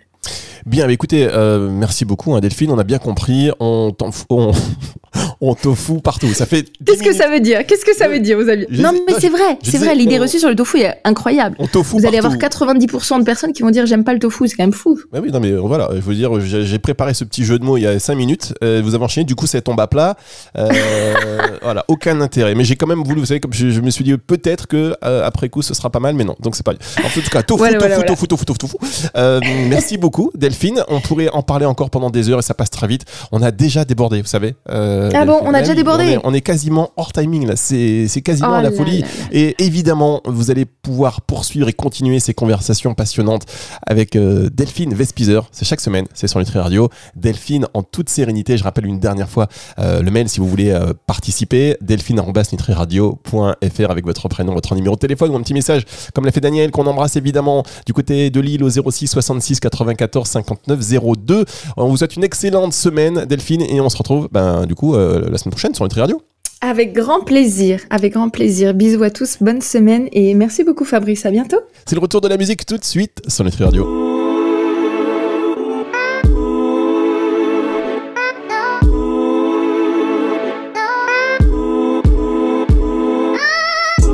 Bien, 0.65 0.87
écoutez, 0.89 1.27
euh, 1.27 1.69
merci 1.71 2.05
beaucoup, 2.05 2.33
hein, 2.33 2.39
Delphine. 2.39 2.71
On 2.71 2.77
a 2.77 2.83
bien 2.83 2.99
compris. 2.99 3.51
On 3.59 3.91
on, 4.29 4.51
on 5.41 5.55
tofu 5.55 5.99
partout. 6.01 6.33
Ça 6.33 6.45
fait. 6.45 6.63
10 6.63 6.69
Qu'est-ce 6.85 7.03
que 7.03 7.13
ça 7.13 7.29
veut 7.29 7.39
dire? 7.39 7.65
Qu'est-ce 7.65 7.85
que 7.85 7.95
ça 7.95 8.07
veut 8.07 8.19
dire, 8.19 8.37
vous 8.37 8.49
avez 8.49 8.67
Je 8.69 8.81
Non, 8.81 8.91
mais 9.07 9.13
c'est 9.19 9.29
vrai, 9.29 9.57
c'est 9.63 9.77
vrai. 9.77 9.95
L'idée 9.95 10.19
on- 10.19 10.23
reçue 10.23 10.39
sur 10.39 10.49
le 10.49 10.55
tofu 10.55 10.79
est 10.79 10.95
incroyable. 11.03 11.55
On 11.59 11.67
tofu 11.67 11.97
Vous 11.97 12.05
allez 12.05 12.17
avoir 12.17 12.37
partout. 12.37 12.65
90% 12.65 13.19
de 13.19 13.23
personnes 13.23 13.53
qui 13.53 13.61
vont 13.63 13.71
dire 13.71 13.85
j'aime 13.85 14.03
pas 14.03 14.13
le 14.13 14.19
tofu, 14.19 14.47
c'est 14.47 14.55
quand 14.55 14.63
même 14.63 14.73
fou. 14.73 14.99
Ouais, 15.11 15.19
oui, 15.19 15.31
non, 15.31 15.39
mais 15.39 15.51
voilà, 15.53 15.89
il 15.93 16.01
faut 16.01 16.13
dire, 16.13 16.39
j'ai 16.41 16.79
préparé 16.79 17.13
ce 17.13 17.23
petit 17.23 17.43
jeu 17.43 17.59
de 17.59 17.63
mots 17.65 17.77
il 17.77 17.81
y 17.83 17.87
a 17.87 17.99
5 17.99 18.15
minutes. 18.15 18.53
Euh, 18.63 18.81
vous 18.83 18.95
avez 18.95 19.03
enchaîné, 19.03 19.25
du 19.25 19.35
coup, 19.35 19.47
ça 19.47 19.59
tombe 19.61 19.79
à 19.79 19.87
plat. 19.87 20.15
Euh, 20.57 20.69
voilà, 21.61 21.85
aucun 21.87 22.21
intérêt. 22.21 22.55
Mais 22.55 22.63
j'ai 22.63 22.75
quand 22.75 22.87
même 22.87 23.03
voulu, 23.03 23.19
vous 23.19 23.25
savez, 23.25 23.39
comme 23.39 23.53
je, 23.53 23.69
je 23.69 23.81
me 23.81 23.89
suis 23.89 24.03
dit 24.03 24.15
peut-être 24.17 24.67
que 24.67 24.95
euh, 25.03 25.25
après 25.25 25.49
coup, 25.49 25.61
ce 25.61 25.73
sera 25.73 25.89
pas 25.89 25.99
mal, 25.99 26.15
mais 26.15 26.23
non. 26.23 26.35
Donc 26.39 26.55
c'est 26.55 26.65
pas. 26.65 26.73
En 26.73 27.09
tout 27.13 27.21
cas, 27.31 27.43
tofu, 27.43 27.57
Voilà, 27.59 27.77
tofu, 27.77 27.89
voilà, 27.89 28.03
tofu, 28.03 28.27
tofu, 28.27 28.45
tofu, 28.45 28.59
tofu. 28.59 28.75
Euh, 29.17 29.39
merci 29.67 29.97
beaucoup, 29.97 30.31
Delphine. 30.35 30.83
On 30.87 30.99
pourrait 31.01 31.29
en 31.29 31.41
parler 31.41 31.65
encore 31.65 31.89
pendant 31.89 32.09
des 32.09 32.29
heures 32.29 32.39
et 32.39 32.43
ça 32.43 32.53
passe 32.53 32.69
très 32.69 32.87
vite. 32.87 33.03
On 33.31 33.41
a 33.41 33.51
déjà 33.51 33.85
débordé, 33.85 34.21
vous 34.21 34.27
savez. 34.27 34.55
Euh, 34.69 35.00
Ah 35.13 35.25
bon, 35.25 35.39
on 35.43 35.53
a 35.53 35.61
déjà 35.61 35.75
débordé 35.75 36.03
on 36.03 36.07
est, 36.07 36.19
on 36.25 36.33
est 36.33 36.41
quasiment 36.41 36.91
hors 36.97 37.13
timing 37.13 37.47
là. 37.47 37.55
C'est 37.55 38.07
quasiment 38.23 38.57
Oh 38.57 38.61
la 38.61 38.71
folie. 38.71 39.01
là 39.01 39.07
là. 39.07 39.13
Et 39.31 39.55
évidemment, 39.63 40.21
vous 40.25 40.51
allez 40.51 40.65
pouvoir 40.65 41.21
poursuivre 41.21 41.69
et 41.69 41.73
continuer 41.73 42.19
ces 42.19 42.33
conversations 42.33 42.93
passionnantes 42.93 43.43
avec 43.85 44.15
euh, 44.15 44.49
Delphine 44.51 44.93
Vespizer. 44.93 45.41
C'est 45.51 45.65
chaque 45.65 45.81
semaine, 45.81 46.05
c'est 46.13 46.27
sur 46.27 46.39
Nutri 46.39 46.59
Radio. 46.59 46.89
Delphine 47.15 47.67
en 47.73 47.83
toute 47.83 48.09
sérénité. 48.09 48.57
Je 48.57 48.63
rappelle 48.63 48.85
une 48.85 48.99
dernière 48.99 49.29
fois 49.29 49.47
euh, 49.79 50.01
le 50.01 50.11
mail 50.11 50.29
si 50.29 50.39
vous 50.39 50.47
voulez 50.47 50.71
euh, 50.71 50.93
participer. 51.07 51.77
delphine.nutriradio.fr 51.81 53.91
avec 53.91 54.05
votre 54.05 54.27
prénom, 54.27 54.53
votre 54.53 54.75
numéro 54.75 54.95
de 54.95 54.99
téléphone 54.99 55.31
ou 55.31 55.35
un 55.35 55.41
petit 55.41 55.53
message 55.53 55.83
comme 56.13 56.25
l'a 56.25 56.31
fait 56.31 56.41
Daniel 56.41 56.71
qu'on 56.71 56.85
embrasse 56.87 57.15
évidemment 57.15 57.63
du 57.85 57.93
côté 57.93 58.29
de 58.29 58.39
Lille 58.39 58.63
au 58.63 58.69
06 58.69 59.07
66 59.07 59.59
94 59.59 60.27
59 60.27 60.79
02. 61.17 61.45
On 61.77 61.87
vous 61.87 61.97
souhaite 61.97 62.15
une 62.15 62.23
excellente 62.23 62.73
semaine 62.73 63.25
Delphine 63.25 63.61
et 63.61 63.79
on 63.81 63.89
se 63.89 63.97
retrouve 63.97 64.29
ben, 64.31 64.65
du 64.65 64.75
coup 64.75 64.90
euh, 64.95 65.29
la 65.29 65.37
semaine 65.37 65.51
prochaine 65.51 65.73
sur 65.73 65.83
Nutri 65.83 65.99
Radio. 65.99 66.21
Avec 66.61 66.93
grand 66.93 67.21
plaisir, 67.21 67.81
avec 67.89 68.13
grand 68.13 68.29
plaisir. 68.29 68.75
Bisous 68.75 69.01
à 69.01 69.09
tous, 69.09 69.37
bonne 69.41 69.61
semaine 69.61 70.07
et 70.11 70.35
merci 70.35 70.63
beaucoup 70.63 70.85
Fabrice, 70.85 71.25
à 71.25 71.31
bientôt. 71.31 71.59
C'est 71.87 71.95
le 71.95 72.01
retour 72.01 72.21
de 72.21 72.27
la 72.27 72.37
musique 72.37 72.65
tout 72.65 72.77
de 72.77 72.83
suite 72.83 73.21
sur 73.27 73.43
Nutri 73.43 73.63
Radio. 73.63 73.83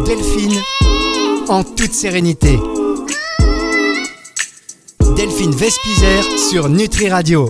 Delphine, 0.06 0.62
en 1.50 1.64
toute 1.64 1.92
sérénité. 1.92 2.58
Delphine 5.18 5.52
Vespizer 5.52 6.24
sur 6.50 6.70
Nutri 6.70 7.10
Radio. 7.10 7.50